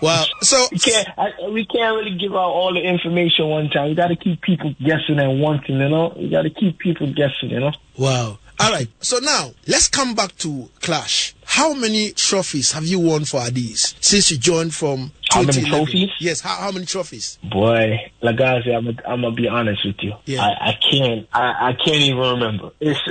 [0.00, 0.24] Wow.
[0.42, 3.88] So we can't I, we can't really give out all the information one time.
[3.88, 5.78] We got to keep people guessing and wanting.
[5.78, 7.50] You know, we got to keep people guessing.
[7.50, 7.72] You know.
[7.96, 8.38] Wow.
[8.60, 8.88] All right.
[9.00, 11.34] So now let's come back to Clash.
[11.44, 15.12] How many trophies have you won for Addies since you joined from?
[15.30, 16.10] How many trophies?
[16.18, 16.40] Yes.
[16.40, 17.38] How, how many trophies?
[17.50, 20.12] Boy, like I said, I'm gonna I'm gonna be honest with you.
[20.24, 20.42] Yeah.
[20.42, 22.70] I, I can't I, I can't even remember.
[22.80, 23.00] It's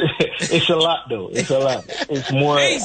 [0.52, 1.30] it's a lot though.
[1.30, 1.86] It's a lot.
[2.10, 2.58] It's more.
[2.58, 2.78] I,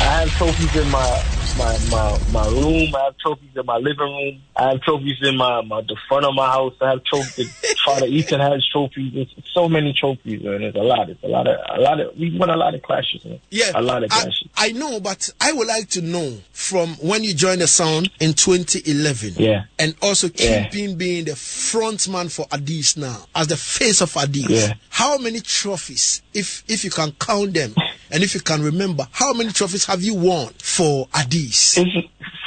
[0.00, 1.22] I have trophies in my
[1.58, 2.94] my my my room.
[2.94, 4.42] I have trophies in my living room.
[4.56, 6.74] I have trophies in my, my the front of my house.
[6.80, 7.52] I have trophies.
[7.84, 9.12] Father Ethan has trophies.
[9.14, 10.62] It's so many trophies, man.
[10.62, 11.10] It's a lot.
[11.10, 12.16] It's a lot of a lot of.
[12.16, 13.40] We won a lot of clashes, man.
[13.50, 14.48] Yeah, a lot of I, clashes.
[14.56, 18.34] I know, but I would like to know from when you joined the sound in
[18.34, 19.34] 2011.
[19.36, 19.64] Yeah.
[19.78, 20.68] And also Yeah.
[20.68, 24.48] keeping being the front man for Addies now, as the face of Addies.
[24.48, 24.74] Yeah.
[24.90, 27.74] How many trophies, if if you can count them,
[28.10, 31.47] And if you can remember, how many trophies have you won for Addies?
[31.48, 31.74] It's,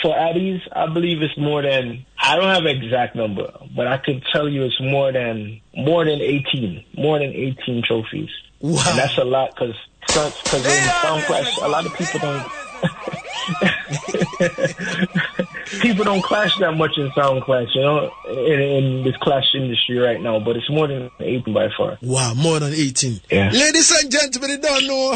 [0.01, 3.97] for Addies, I believe it's more than I don't have an exact number, but I
[3.97, 8.29] can tell you it's more than more than eighteen, more than eighteen trophies.
[8.59, 8.83] Wow.
[8.87, 9.75] And that's a lot because
[10.07, 12.45] because in Sound Clash, a lot of people don't.
[15.79, 19.97] people don't clash that much in Sound Clash, you know, in, in this clash industry
[19.97, 20.39] right now.
[20.39, 21.97] But it's more than 18 by far.
[22.01, 23.21] Wow, more than 18.
[23.29, 23.51] Yeah.
[23.51, 25.15] Ladies and gentlemen, you don't know.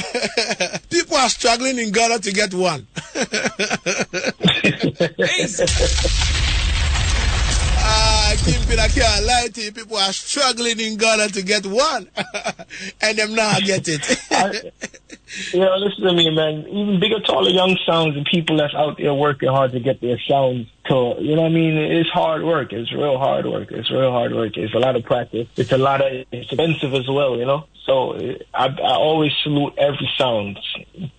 [0.90, 2.88] People are struggling in Ghana to get one.
[8.28, 9.72] Ah, Kingpin, I can't lie to you.
[9.72, 12.10] People are struggling in Ghana to get one.
[13.02, 14.02] and them now get it.
[14.32, 14.72] I,
[15.54, 16.66] you know, listen to me, man.
[16.68, 20.20] Even bigger, taller, young sounds and people that's out there working hard to get their
[20.28, 21.78] sounds to, you know what I mean?
[21.78, 22.74] It's hard work.
[22.74, 23.72] It's real hard work.
[23.72, 24.58] It's real hard work.
[24.58, 25.48] It's a lot of practice.
[25.56, 27.66] It's a lot of, it's expensive as well, you know?
[27.86, 28.16] So
[28.56, 30.60] I, I always salute every sound.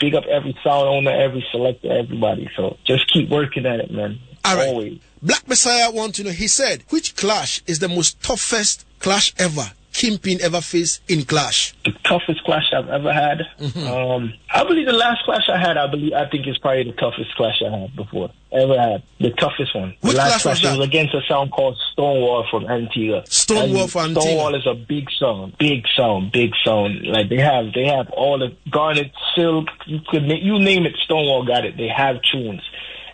[0.00, 2.50] Big up every sound owner, every selector, everybody.
[2.56, 4.18] So just keep working at it, man.
[4.46, 4.68] All right.
[4.68, 4.98] Always.
[5.22, 9.72] Black Messiah want to know, he said, which clash is the most toughest clash ever
[9.92, 11.74] Kingpin ever faced in clash?
[11.84, 13.40] the toughest clash I've ever had.
[13.86, 16.92] Um, I believe the last clash I had, I believe, I think is probably the
[16.92, 18.30] toughest clash I had before.
[18.52, 19.02] Ever had.
[19.20, 19.94] The toughest one.
[20.02, 20.78] Which the last clash was that?
[20.78, 23.24] was against a sound called Stonewall from Antigua.
[23.26, 24.22] Stonewall from Antigua.
[24.22, 25.56] Stonewall is a big sound.
[25.58, 26.30] Big sound.
[26.32, 27.06] Big sound.
[27.06, 31.46] Like they have, they have all the Garnett Silk, you could, you name it, Stonewall
[31.46, 31.76] got it.
[31.78, 32.62] They have tunes.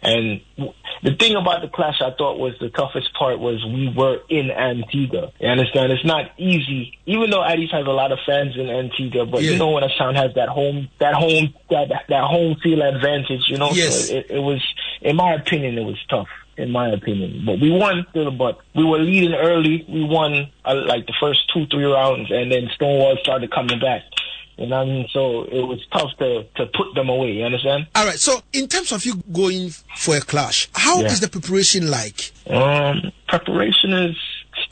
[0.03, 0.41] And
[1.03, 4.51] the thing about the clash I thought was the toughest part was we were in
[4.51, 5.33] Antigua.
[5.41, 5.93] You understand?
[5.93, 9.53] It's not easy, even though Addies has a lot of fans in Antigua, but Yeah.
[9.53, 13.49] you know when a sound has that home, that home, that, that home feel advantage,
[13.49, 13.71] you know?
[13.73, 14.09] Yes.
[14.09, 14.63] So it, it was,
[15.01, 16.29] in my opinion, it was tough.
[16.59, 18.31] In my opinion, but we won still.
[18.31, 19.87] But we were leading early.
[19.89, 24.03] We won uh, like the first two, three rounds, and then Stonewall started coming back.
[24.59, 25.07] You know what I mean?
[25.13, 27.33] So it was tough to to put them away.
[27.33, 27.87] You understand?
[27.95, 28.19] All right.
[28.19, 31.27] So, in terms of you going for a clash, how is Yeah.
[31.27, 32.33] the preparation like?
[32.49, 34.17] Um, preparation is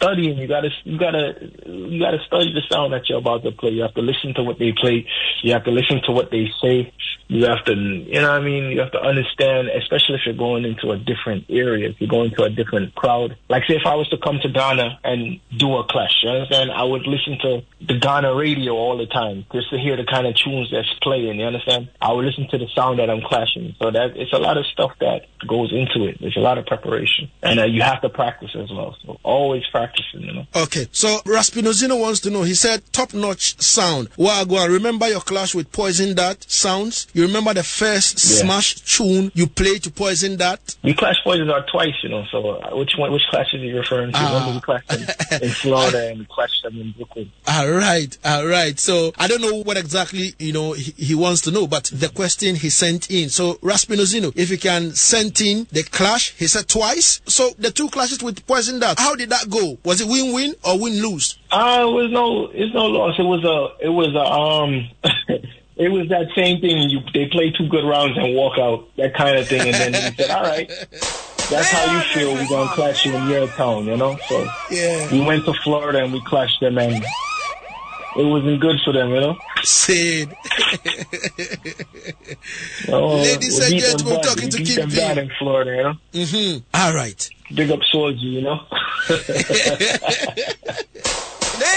[0.00, 0.38] studying.
[0.38, 1.34] You gotta, you gotta,
[1.66, 3.70] you gotta study the sound that you're about to play.
[3.70, 5.06] You have to listen to what they play.
[5.42, 6.92] You have to listen to what they say.
[7.28, 8.72] You have to, you know what I mean?
[8.72, 12.32] You have to understand, especially if you're going into a different area, if you're going
[12.36, 13.36] to a different crowd.
[13.48, 16.70] Like say if I was to come to Ghana and do a clash, you understand?
[16.72, 20.26] I would listen to the Ghana radio all the time just to hear the kind
[20.26, 21.90] of tunes that's playing, you understand?
[22.00, 23.76] I would listen to the sound that I'm clashing.
[23.80, 26.18] So that, it's a lot of stuff that goes into it.
[26.20, 27.30] There's a lot of preparation.
[27.42, 28.96] And uh, you have to practice as well.
[29.04, 30.46] So always practicing, you know?
[30.54, 32.42] Okay, so Raspinozino wants to know.
[32.42, 37.06] He said, "Top notch sound." Wagwan, remember your clash with Poison Dart sounds?
[37.12, 38.42] You remember the first Yeah.
[38.42, 40.76] smash tune you played to Poison Dart?
[40.82, 42.24] We clashed Poison Dart twice, you know.
[42.30, 43.12] So uh, which one?
[43.12, 44.18] Which clashes are you referring to?
[44.18, 44.26] Ah.
[44.34, 45.06] Remember we clashed them
[45.42, 47.30] in Florida and we clashed them in Brooklyn.
[47.46, 48.78] All right, all right.
[48.78, 52.08] So I don't know what exactly you know he, he wants to know, but the
[52.08, 53.28] question he sent in.
[53.28, 57.20] So Raspinozino, if you can send in the clash, he said twice.
[57.26, 59.76] So the two clashes with Poison Dart, how did that go?
[59.84, 61.38] Was it win-win or win-lose?
[61.50, 63.18] Uh, it was no, it's no loss.
[63.18, 64.88] It was a, it was a, um,
[65.76, 66.90] it was that same thing.
[66.90, 69.94] You they play two good rounds and walk out, that kind of thing, and then
[70.12, 70.68] he said, "All right,
[71.48, 72.34] that's how you feel.
[72.34, 74.18] We're gonna clash you in your town," you know.
[74.28, 75.10] So Yeah.
[75.10, 77.02] we went to Florida and we clashed them, and
[78.16, 79.36] it wasn't good for them, you know.
[79.62, 80.34] Said.
[82.86, 84.24] So, Ladies and beat them gentlemen, bad.
[84.24, 85.18] talking We to beat them Kingpin.
[85.18, 85.94] in Florida, you know.
[86.12, 86.58] Mm-hmm.
[86.74, 87.30] All right.
[87.54, 88.60] Big up Soldier, you know.
[89.08, 89.16] Lay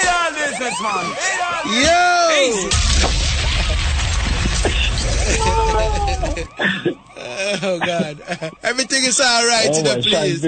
[0.04, 1.06] down business, man.
[1.10, 1.64] Lay down.
[1.84, 3.23] Yo!
[7.64, 8.22] oh God!
[8.64, 10.42] Everything is all right oh to the place.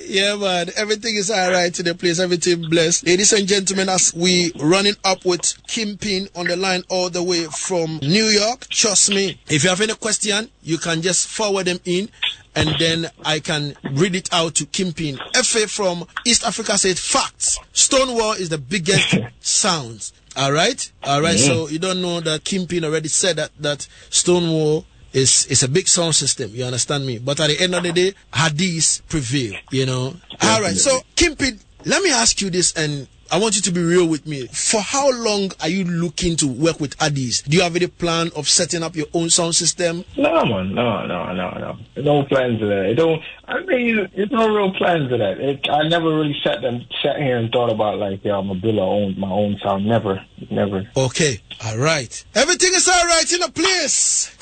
[0.00, 0.70] Yeah, man.
[0.76, 2.18] Everything is all right to the place.
[2.18, 3.06] Everything blessed.
[3.06, 7.44] Ladies and gentlemen, as we running up with Kingpin on the line all the way
[7.44, 11.78] from New York, trust me, if you have any question, you can just forward them
[11.84, 12.08] in
[12.54, 15.18] and then I can read it out to Kingpin.
[15.34, 17.58] FA from East Africa said facts.
[17.72, 20.12] Stonewall is the biggest sounds.
[20.36, 20.90] All right?
[21.04, 21.38] All right.
[21.38, 25.88] So you don't know that Kingpin already said that, that Stonewall is is a big
[25.88, 26.50] sound system.
[26.54, 27.18] You understand me?
[27.18, 29.54] But at the end of the day, Addies prevail.
[29.70, 30.16] You know.
[30.42, 30.76] All right.
[30.76, 34.26] So Kingpin, let me ask you this, and I want you to be real with
[34.26, 34.46] me.
[34.48, 37.42] For how long are you looking to work with Addies?
[37.42, 40.04] Do you have any plan of setting up your own sound system?
[40.18, 41.78] No, man, no, no, no, no.
[41.96, 42.90] No plans of that.
[42.90, 43.22] It don't.
[43.48, 45.40] I mean, there's no real plans of that.
[45.40, 48.60] It, I never really sat them, sat here and thought about like, yeah, I'm gonna
[48.60, 49.86] build my own, my own sound.
[49.86, 50.86] Never, never.
[50.94, 51.40] Okay.
[51.64, 52.24] All right.
[52.34, 54.36] Everything is all right in a place.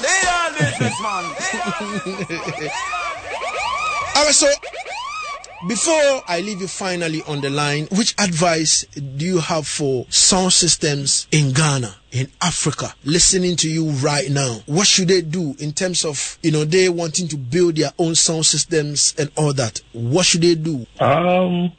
[0.00, 1.24] Lay down business, man.
[2.06, 2.70] Lay down.
[4.14, 4.32] All right.
[4.32, 4.46] So
[5.66, 10.52] before I leave you finally on the line, which advice do you have for sound
[10.52, 11.97] systems in Ghana?
[12.12, 16.50] In Africa listening to you right now, what should they do in terms of, you
[16.50, 19.80] know, they wanting to build their own sound systems and all that?
[19.92, 20.86] What should they do?
[21.00, 21.72] Um,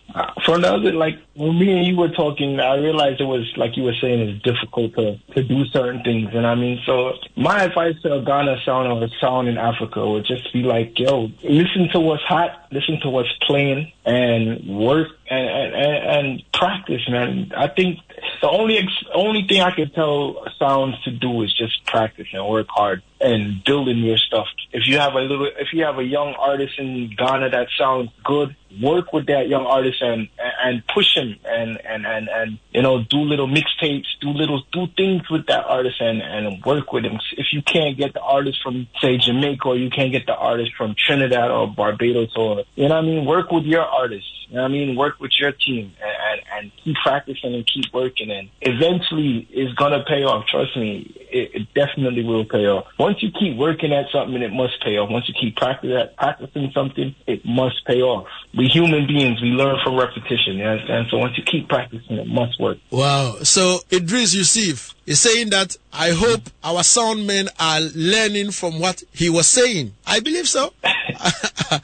[0.46, 3.78] for the other, like when me and you were talking, I realized it was like
[3.78, 7.64] you were saying, it's difficult to to do certain things, and I mean, so my
[7.64, 11.30] advice to a Ghana sound or a sound in Africa would just be like, yo,
[11.44, 17.08] listen to what's hot, listen to what's playing, and work and and, and, and practice,
[17.10, 17.52] man.
[17.56, 18.00] I think
[18.41, 22.47] the only ex- only thing I can tell sounds to do is just practice and
[22.47, 24.47] work hard and building your stuff.
[24.72, 28.11] If you have a little, if you have a young artist in Ghana that sounds
[28.24, 30.30] good, work with that young artist and
[30.63, 34.88] and push him and and and and you know do little mixtapes, do little do
[34.95, 37.20] things with that artist and and work with him.
[37.38, 40.72] If you can't get the artist from say Jamaica or you can't get the artist
[40.78, 44.28] from Trinidad or Barbados or you know what I mean, work with your artist.
[44.49, 47.65] You know what I mean, work with your team and and, and keep practicing and
[47.65, 50.45] keep working and eventually it's gonna pay off.
[50.47, 52.86] Trust me, it, it definitely will pay off.
[52.97, 55.10] Once you keep working at something, it must pay off.
[55.10, 58.28] Once you keep practicing something, it must pay off.
[58.57, 60.57] We human beings, we learn from repetition.
[60.57, 61.07] You understand?
[61.10, 62.78] So once you keep practicing, it must work.
[62.91, 63.38] Wow.
[63.43, 69.03] So Idris Yusuf is saying that I hope our sound men are learning from what
[69.12, 69.93] he was saying.
[70.05, 70.74] I believe so.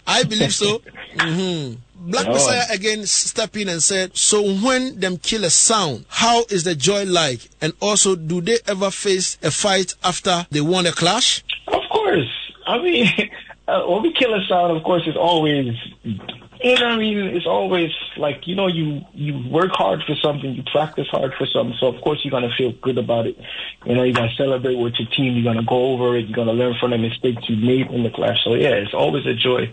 [0.07, 0.82] I believe so.
[1.17, 1.73] hmm
[2.06, 2.34] Black Oh.
[2.34, 6.76] Messiah again stepped in and said, So when them kill a sound, how is the
[6.76, 7.49] joy like?
[7.62, 11.43] And also, do they ever face a fight after they won a clash?
[11.68, 12.30] Of course.
[12.68, 13.08] I mean,
[13.68, 16.16] uh, when we kill a sound, of course, it's always, you
[16.76, 17.18] know what I mean?
[17.36, 21.45] It's always like, you know, you, you work hard for something, you practice hard for
[21.47, 23.38] something, so of course you're going to feel good about it.
[23.86, 26.28] You know, you're going to celebrate with your team, you're going to go over it,
[26.28, 28.38] you're going to learn from the mistakes you made in the clash.
[28.43, 29.72] So yeah, it's always a joy.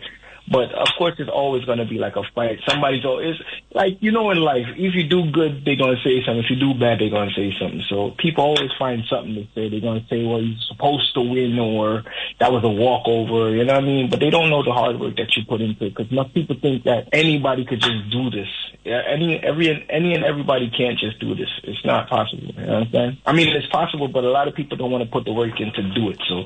[0.53, 2.61] But of course, it's always going to be like a fight.
[2.69, 3.37] Somebody's always
[3.73, 4.67] like you know in life.
[4.77, 6.45] If you do good, they're going to say something.
[6.45, 7.83] If you do bad, they're going to say something.
[7.89, 9.71] So people always find something to say.
[9.71, 12.05] They're going to say, "Well, you're supposed to win," or
[12.43, 14.11] "That was a walkover." You know what I mean?
[14.11, 15.95] But they don't know the hard work that you put into it.
[15.95, 18.51] Because most people think that anybody could just do this.
[18.85, 21.49] Yeah, any every any and everybody can't just do this.
[21.63, 22.51] It's not possible.
[22.51, 23.19] You know what I'm saying?
[23.25, 25.61] I mean, it's possible, but a lot of people don't want to put the work
[25.61, 26.19] in to do it.
[26.29, 26.45] So,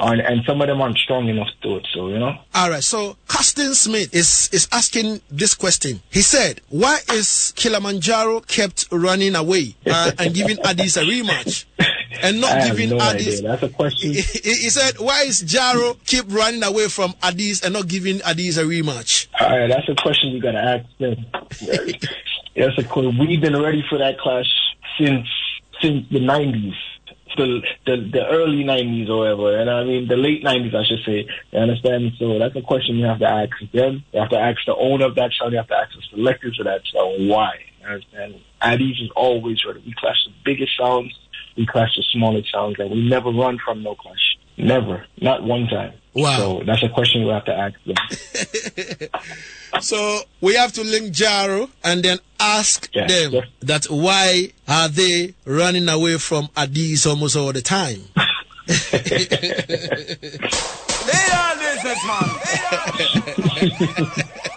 [0.00, 1.86] and, and some of them aren't strong enough to do it.
[1.94, 2.34] So, you know.
[2.54, 6.00] All right, so Caston Smith is, is asking this question.
[6.10, 11.64] He said, Why is Kilimanjaro kept running away uh, and giving Addies a rematch?
[12.22, 13.14] And not giving no Addies.
[13.14, 13.42] idea.
[13.42, 14.12] That's a question.
[14.12, 18.18] He, he he said, Why is Jaro keep running away from Addies and not giving
[18.20, 19.26] Addies a rematch?
[19.40, 21.26] All right, that's a question you got to ask them.
[22.56, 23.18] that's a question.
[23.18, 24.46] We've been ready for that clash
[24.98, 25.26] since
[25.82, 26.74] since the nineties,
[27.36, 31.04] the, the the early nineties or whatever, and I mean the late nineties, I should
[31.04, 31.26] say.
[31.52, 32.12] You understand?
[32.18, 34.04] So that's a question you have to ask them.
[34.12, 35.52] You have to ask the owner of that sound.
[35.52, 37.28] You have to ask the selectors of that sound.
[37.28, 37.52] Why?
[37.80, 38.34] You understand?
[38.62, 39.82] Addies is always ready.
[39.84, 41.12] We clash the biggest sounds.
[41.56, 44.36] We clash the smallest sounds, and we never run from no clash.
[44.58, 45.92] Never, not one time.
[46.14, 46.36] Wow.
[46.38, 49.10] So that's a question you have to ask them.
[49.80, 53.40] So we have to link Jaro and then ask Yeah, them yeah.
[53.60, 58.00] that why are they running away from Addies almost all the time?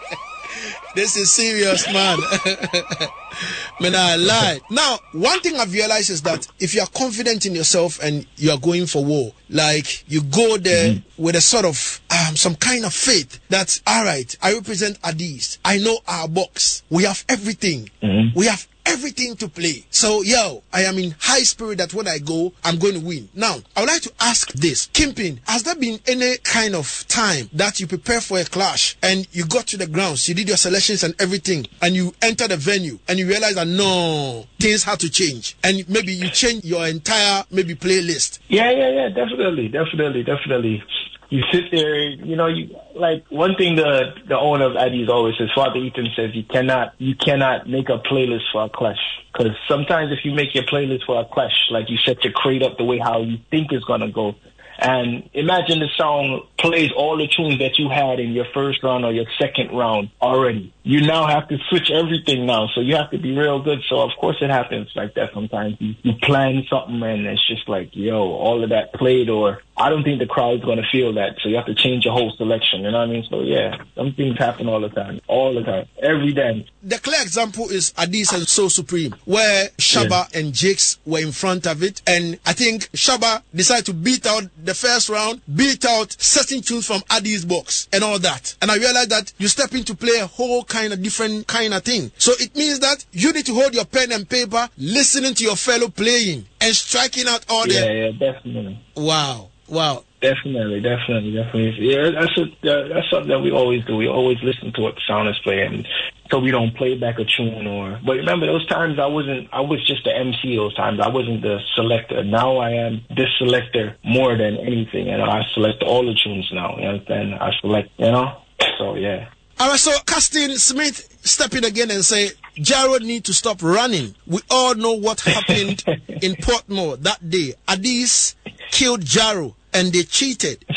[0.99, 2.19] this is serious, man.
[3.79, 4.59] man, I lie.
[4.69, 8.51] Now, one thing I've realized is that if you are confident in yourself and you
[8.51, 12.83] are going for war, like you go there with a sort of um, some kind
[12.83, 15.57] of faith that, all right, I represent Addies.
[15.63, 16.83] I know our box.
[16.89, 17.89] We have everything.
[18.35, 19.85] We have everything to play.
[19.89, 23.29] So, yo, I am in high spirit that when I go, I'm going to win.
[23.33, 24.87] Now, I would like to ask this.
[24.87, 29.27] Kingpin, has there been any kind of time that you prepare for a clash and
[29.31, 32.57] you got to the grounds, you did your selections and everything, and you enter the
[32.57, 35.57] venue and you realize that no, things have to change.
[35.63, 38.39] And maybe you change your entire, maybe playlist.
[38.47, 40.83] Yeah, yeah, yeah, definitely, definitely, definitely.
[41.29, 45.35] You sit there, you know, you like one thing the the owner of Addies always
[45.37, 45.49] says.
[45.53, 48.97] Father Ethan says you cannot you cannot make a playlist for a clash
[49.31, 52.63] because sometimes if you make your playlist for a clash, like you set your crate
[52.63, 54.33] up the way how you think it's gonna go,
[54.79, 59.03] and imagine the song plays all the tunes that you had in your first round
[59.03, 60.73] or your second round already.
[60.83, 63.79] You now have to switch everything now, so you have to be real good.
[63.89, 65.75] So of course it happens like that sometimes.
[65.79, 69.89] You, you plan something and it's just like, yo, all of that played or I
[69.89, 71.37] don't think the crowd's going to feel that.
[71.41, 72.81] So you have to change your whole selection.
[72.81, 73.25] You know what I mean?
[73.29, 76.67] So yeah, some things happen all the time, all the time, every day.
[76.83, 81.65] The clear example is Addies and So Supreme, where Shaba and Jakes were in front
[81.65, 82.01] of it.
[82.05, 86.85] And I think Shaba decided to beat out the first round, beat out certain tunes
[86.85, 88.55] from Addies box and all that.
[88.61, 91.73] And I realized that you step in to play a whole kind of different kind
[91.73, 92.11] of thing.
[92.17, 95.55] So it means that you need to hold your pen and paper, listening to your
[95.55, 97.85] fellow playing and striking out all Yeah, the.
[97.85, 98.79] Yeah, yeah, definitely.
[98.95, 99.48] Wow.
[99.69, 100.03] Wow.
[100.21, 101.93] Definitely, definitely, definitely.
[101.93, 103.95] Yeah, that's a, uh, that's something that we always do.
[103.95, 105.85] We always listen to what the sound is playing,
[106.29, 107.97] so we don't play back a tune or.
[108.05, 109.47] But remember, those times I wasn't.
[109.53, 110.57] I was just the MC.
[110.57, 112.21] Those times I wasn't the selector.
[112.25, 116.77] Now I am this selector more than anything, and I select all the tunes now.
[116.77, 117.35] You understand?
[117.35, 117.89] I select.
[117.97, 118.41] You know.
[118.77, 119.29] So yeah.
[119.57, 124.15] All right, so Casting Smith step in again and say, Jaro need to stop running.
[124.25, 127.55] We all know what happened in Portmore that day.
[127.67, 128.35] Addies
[128.71, 130.65] killed Jaro and they cheated.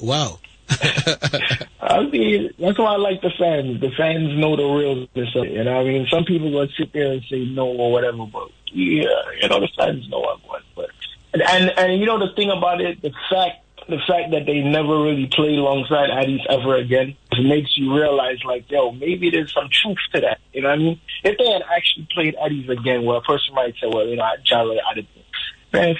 [0.00, 0.38] Wow.
[1.80, 3.80] I mean, that's why I like the fans.
[3.80, 5.34] The fans know the real this.
[5.34, 8.26] You know, what I mean, some people will sit there and say no or whatever,
[8.26, 9.08] but yeah,
[9.40, 10.62] you know, the fans know I'm what.
[10.74, 10.90] But
[11.32, 14.60] and, and and you know the thing about it, the fact the fact that they
[14.60, 19.68] never really played alongside Addies ever again makes you realize, like, yo, maybe there's some
[19.70, 20.38] truth to that.
[20.52, 21.00] You know what I mean?
[21.22, 24.24] If they had actually played Addies again, well, a person might say, well, you know,
[24.24, 24.36] I
[24.94, 25.08] didn't.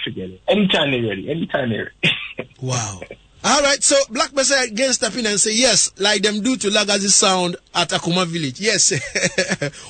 [0.05, 0.43] Forget it.
[0.49, 1.31] Anytime they're ready.
[1.31, 2.51] Anytime they're ready.
[2.61, 3.01] Wow.
[3.47, 6.69] All right, so Black Messiah again step in and say, yes, like them do to
[6.71, 8.59] Lagazee Sound at Akuma Village.
[8.59, 8.91] Yes,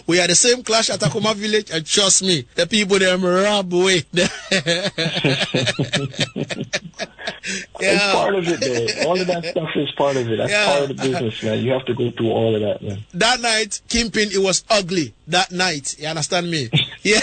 [0.09, 3.73] we are the same clash at Akuma Village, and trust me, the people them rub
[3.73, 4.03] away.
[7.81, 9.09] It's part of it, though.
[9.09, 10.37] All of that stuff is part of it.
[10.39, 10.65] That's Yeah.
[10.67, 11.59] part of the business, man.
[11.63, 13.05] You have to go through all of that, man.
[13.15, 15.15] that night, Kingpin, it was ugly.
[15.29, 16.71] That night, you understand me?
[17.05, 17.21] Yeah,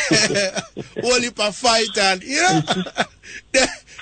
[1.04, 2.62] only for fight and you know,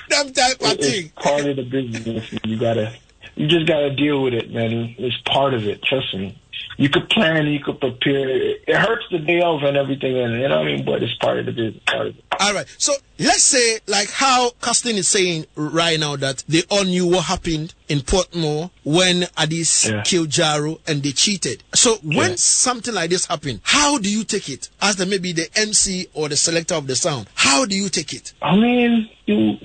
[0.09, 1.11] them- them type of It- thing.
[1.15, 2.25] it's part of the business.
[2.45, 2.93] You gotta,
[3.35, 4.95] you just gotta deal with it, man.
[4.97, 5.81] It's part of it.
[5.83, 6.35] Trust me.
[6.77, 8.29] You could plan, you could prepare.
[8.29, 10.85] It hurts the day of and everything, and you know what I mean.
[10.85, 11.83] But it's part of the business.
[11.85, 12.23] Part of it.
[12.39, 12.65] All right.
[12.77, 17.25] So let's say, like how Casting is saying right now that they all knew what
[17.25, 20.03] happened in Portmore when Addies Yeah.
[20.03, 21.63] killed Jaro and they cheated.
[21.75, 22.35] So when Yeah.
[22.37, 26.29] something like this happened, how do you take it as the maybe the MC or
[26.29, 27.27] the selector of the sound?
[27.35, 28.31] How do you take it?
[28.41, 29.57] I mean, you,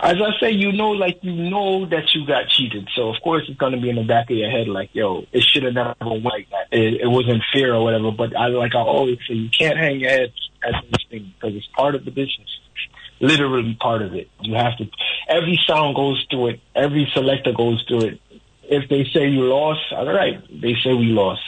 [0.00, 2.88] as I say, you know, like you know that you got cheated.
[2.94, 5.42] So of course it's gonna be in the back of your head, like, yo, it
[5.42, 6.68] should have never went like that.
[6.70, 8.10] It, it wasn't fair or whatever.
[8.12, 10.32] But I, like I always say, you can't hang your head
[10.62, 12.48] at this thing because it's part of the business.
[13.20, 14.30] Literally part of it.
[14.40, 14.88] You have to.
[15.28, 16.60] Every sound goes through it.
[16.74, 18.20] Every selector goes through it.
[18.62, 21.42] If they say you lost, all right, they say we lost.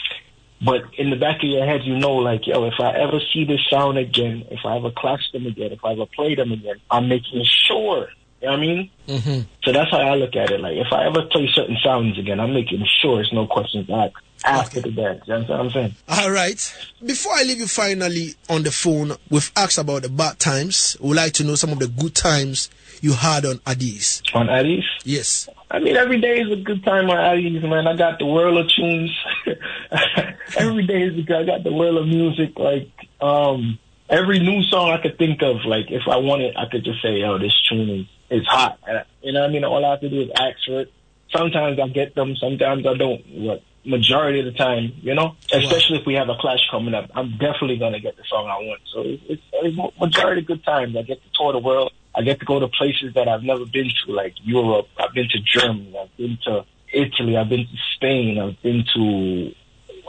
[0.64, 3.44] But in the back of your head, you know, like, yo, if I ever see
[3.44, 6.76] this sound again, if I ever clash them again, if I ever play them again,
[6.90, 8.08] I'm making sure.
[8.40, 8.90] You know what I mean?
[9.06, 9.40] Mm-hmm.
[9.64, 10.60] So that's how I look at it.
[10.60, 14.16] Like, if I ever play certain sounds again, I'm making sure it's no questions asked
[14.44, 15.22] after the dance.
[15.26, 15.94] You understand what I'm saying?
[16.08, 16.74] All right.
[17.04, 20.96] Before I leave you finally on the phone, we've asked about the bad times.
[21.00, 22.70] We'd like to know some of the good times
[23.00, 24.22] you had on Addies.
[24.34, 24.84] On Addies?
[25.04, 25.48] Yes.
[25.70, 27.86] I mean, every day is a good time on Addies, man.
[27.86, 29.10] I got the world of tunes.
[30.56, 31.36] every day is good.
[31.36, 32.58] I got the world of music.
[32.58, 33.78] Like, um,
[34.10, 37.22] every new song I could think of, like, if I wanted, I could just say,
[37.22, 38.06] "Oh, this tune is,
[38.40, 38.78] is hot.
[38.86, 39.64] And, you know what I mean?
[39.64, 40.92] All I have to do is ask for it.
[41.34, 43.22] Sometimes I get them, sometimes I don't.
[43.30, 43.62] What?
[43.82, 47.38] Majority of the time, you know, especially if we have a clash coming up, I'm
[47.38, 48.80] definitely gonna get the song I want.
[48.92, 50.94] So it's, it's, it's majority of good times.
[50.96, 51.90] I get to tour the world.
[52.14, 54.88] I get to go to places that I've never been to, like Europe.
[54.98, 55.96] I've been to Germany.
[55.98, 57.38] I've been to Italy.
[57.38, 58.38] I've been to Spain.
[58.38, 59.54] I've been to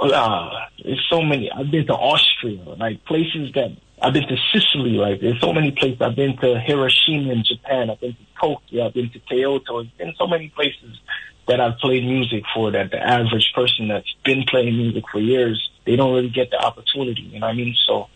[0.02, 0.50] uh,
[0.84, 1.52] there's so many.
[1.52, 3.72] I've been to Austria, like places that
[4.02, 4.92] I've been to Sicily.
[4.92, 6.02] Like there's so many places.
[6.02, 7.90] I've been to Hiroshima in Japan.
[7.90, 8.88] I've been to Tokyo.
[8.88, 9.82] I've been to Kyoto.
[9.82, 11.00] I've been so many places
[11.48, 12.72] that I've played music for.
[12.72, 16.58] That the average person that's been playing music for years, they don't really get the
[16.58, 17.22] opportunity.
[17.22, 17.76] You know what I mean?
[17.88, 18.08] So.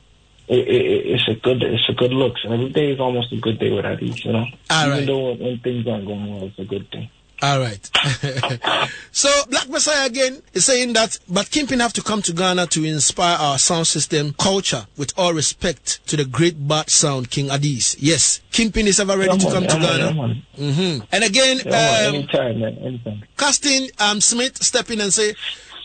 [0.47, 2.37] It, it, it's a good, it's a good look.
[2.37, 4.45] So every day is almost a good day with Addies, you know.
[4.69, 5.07] All Even right.
[5.07, 7.09] though when, when things aren't going well, it's a good thing.
[7.41, 7.89] All right.
[9.11, 12.83] so Black Messiah again is saying that, but Kingpin have to come to Ghana to
[12.85, 17.95] inspire our sound system culture with all respect to the great bad sound King Addies.
[17.99, 20.07] Yes, Kingpin is ever ready Come to on, come to Ghana.
[20.07, 20.43] come on.
[20.55, 23.23] hmm And again, um, anytime, anytime.
[23.37, 25.35] casting um, Smith step in and say,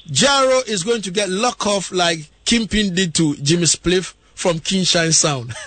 [0.09, 5.12] Jaro is going to get locked off like Kingpin did to Jimmy Spliff from Kingshine
[5.12, 5.53] Sound.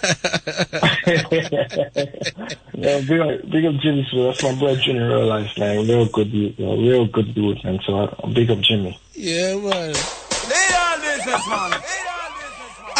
[2.75, 4.25] Yeah, big up, big up Jimmy Smith.
[4.39, 5.87] That's my brother in real life, man.
[5.87, 7.79] Real good dude, you know, real good dude, man.
[7.85, 8.99] So I, big up Jimmy.
[9.13, 9.93] yeah, man.
[9.93, 11.81] Lay all business, man.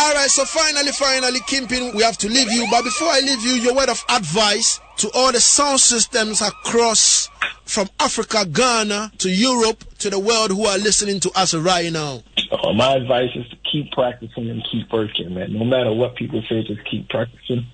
[0.04, 2.68] All right, so finally, finally, Kingpin, we have to leave you.
[2.70, 7.30] But before I leave you, your word of advice to all the sound systems across
[7.64, 12.22] from Africa, Ghana to Europe to the world who are listening to us right now?
[12.52, 15.54] Uh, my advice is to keep practicing and keep working, man.
[15.54, 17.66] No matter what people say, just keep practicing,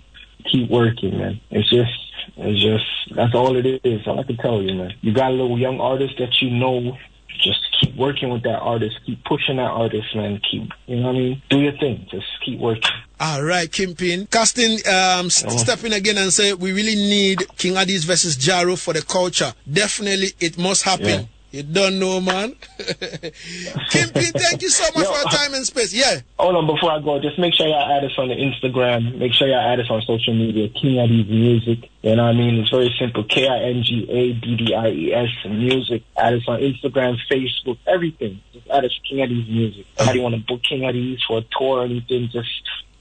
[0.51, 1.41] keep working, man.
[1.49, 1.91] It's just,
[2.37, 4.05] it's just, that's all it is.
[4.05, 4.93] All I can tell you, man.
[5.01, 6.95] You got a little young artist that you know,
[7.41, 10.41] just keep working with that artist, keep pushing that artist, man.
[10.49, 11.41] Keep, you know what I mean?
[11.49, 12.05] Do your thing.
[12.09, 12.91] Just keep working.
[13.19, 14.27] All right, Kingpin.
[14.27, 18.93] Casting, um, step in again and say we really need King Addies versus Jaro for
[18.93, 19.53] the culture.
[19.71, 21.05] Definitely, it must happen.
[21.05, 21.25] Yeah.
[21.51, 22.55] You don't know, man.
[23.89, 25.91] Kingpin, thank you so much Yo, for your time and space.
[25.91, 26.19] Yeah.
[26.37, 29.17] Hold on, before I go, just make sure y'all add us on the Instagram.
[29.17, 30.69] Make sure y'all add us on social media.
[30.69, 31.89] King Addies Music.
[32.03, 32.59] You know what I mean?
[32.59, 33.23] It's very simple.
[33.23, 36.03] K I N G A D D I E S Music.
[36.15, 38.39] Add us on Instagram, Facebook, everything.
[38.53, 39.85] Just add us King Addies Music.
[40.13, 42.49] you want to book King Addies for a tour or anything, just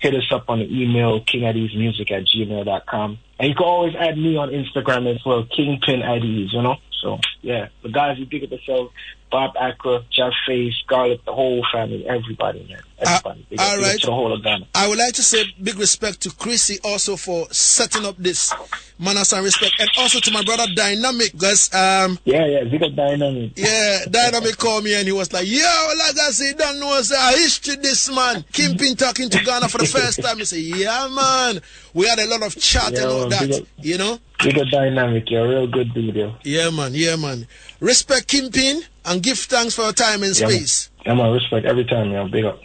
[0.01, 3.19] hit us up on the email, kingaddiesmusic at gmail.com.
[3.39, 6.77] And you can always add me on Instagram as well, Kingpin Addies, you know?
[7.03, 7.69] So, yeah.
[7.83, 8.93] The guys who big up themselves,
[9.30, 12.80] Bob Accra, Jeff Face, Scarlett, the whole family, everybody, man.
[12.98, 13.46] Everybody.
[13.59, 14.00] Up- all right.
[14.00, 14.66] to the whole of Ghana.
[14.74, 18.52] I would like to say big respect to Chrissy also for setting up this
[18.98, 23.52] manners and respect, and also to my brother Dynamic because um yeah yeah up Dynamic
[23.56, 25.62] yeah Dynamic called me and he was like yo
[25.98, 29.78] like I say don't know say I history this man Kingpin talking to Ghana for
[29.78, 31.60] the first time he said yeah man
[31.94, 33.68] we had a lot of chat Yeah, and all that big up.
[33.78, 37.46] you know Big up Dynamic, you're a real good dude, yeah man yeah man
[37.80, 40.56] respect Kingpin and give thanks for your time and Yeah, man.
[40.56, 42.28] space Yeah, man, respect every time, yo.
[42.28, 42.60] Big up.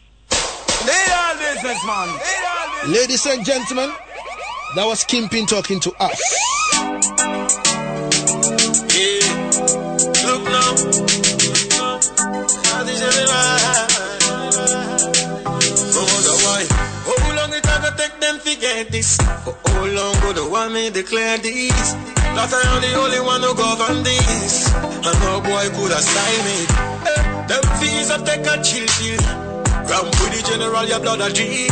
[0.86, 2.10] They all business, man.
[2.92, 3.92] ladies and gentlemen
[4.76, 6.20] that was Kingpin talking to us.
[10.26, 10.74] Look now.
[12.64, 14.04] Now this is oh, the life.
[15.96, 16.66] Wonder why.
[17.06, 19.18] Oh, how long it gonna take them to get this?
[19.46, 22.23] For how long go they want me declare this?
[22.34, 24.74] That I am the only one who govern this.
[24.74, 26.66] And no boy could have signed me.
[27.06, 29.22] Eh, them fees up take a chill chill.
[29.86, 31.70] Ram with the general, your blood a drip.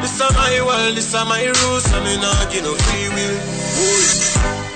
[0.00, 3.36] This is my world, this is my rules, and me not give no free will.
[3.76, 4.08] Boy.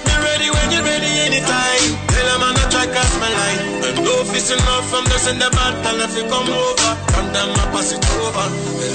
[0.05, 1.89] Me ready when you ready anytime.
[2.13, 3.81] Tell them I'm not try cross my line.
[3.81, 6.91] And no fist enough from this in the battle if you come over.
[7.17, 8.47] From them I pass it over.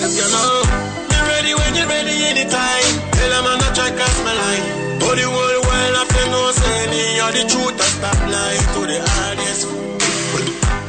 [0.06, 0.62] If you know.
[1.10, 2.94] Me ready when you ready anytime.
[3.18, 4.89] Tell them I'm not try cross my line.
[5.00, 8.68] But the whole world I feel no say me or the truth I stop lying
[8.76, 9.62] to the audience.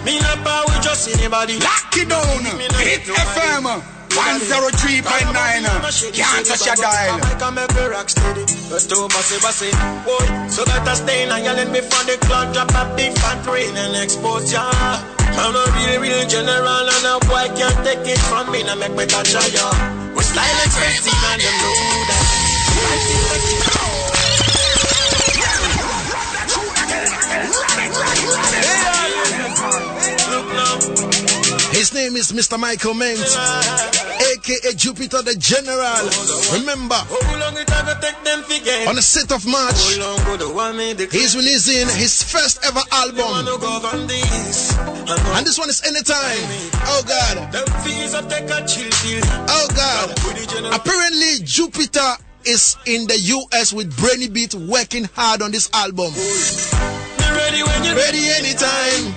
[0.05, 1.59] Me not power just anybody.
[1.61, 2.45] Lock it down.
[2.83, 5.31] Hitz FM 103.9.
[6.13, 7.21] Can't touch your dial.
[7.23, 8.45] I can make me rock steady.
[8.69, 9.71] But too bossy bossy.
[10.03, 14.53] Boy, so better stay yelling before the clock drop a big fat rain and expose
[14.53, 14.67] ya.
[15.39, 18.63] I'm a real, real general and a boy can't take it from me.
[18.65, 19.71] Now make me touch ya.
[20.17, 22.51] We style expensive and them know that.
[22.81, 24.00] Now.
[31.73, 32.59] His name is Mr.
[32.59, 36.05] Michael Ments, aka Jupiter the General.
[36.53, 36.97] Remember,
[38.89, 39.81] on the 6th of March,
[41.11, 43.47] he's releasing his first ever album.
[45.37, 46.39] And this one is anytime.
[46.85, 47.39] Oh God.
[49.49, 50.11] Oh God.
[50.75, 56.13] Apparently, Jupiter is in the US with Brainy Beat working hard on this album.
[57.97, 59.15] Ready anytime.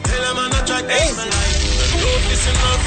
[0.88, 1.53] Hey.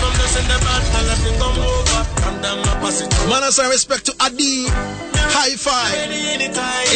[0.01, 0.13] My life.
[0.13, 2.05] Don't listen up from this in the battle if you come over.
[2.21, 3.29] From them I pass it over.
[3.31, 4.67] Manners and respect to Adi.
[5.29, 5.93] High five.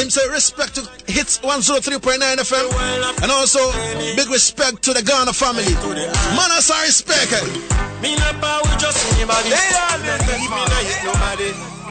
[0.01, 3.23] Him say respect to Hitz 103.9 FM.
[3.23, 3.61] And also
[4.17, 5.75] big respect to the Ghana family.
[6.37, 7.33] Manners and respect.
[7.33, 7.45] Eh?
[8.03, 9.51] Me not power just anybody.
[9.51, 11.80] They all business,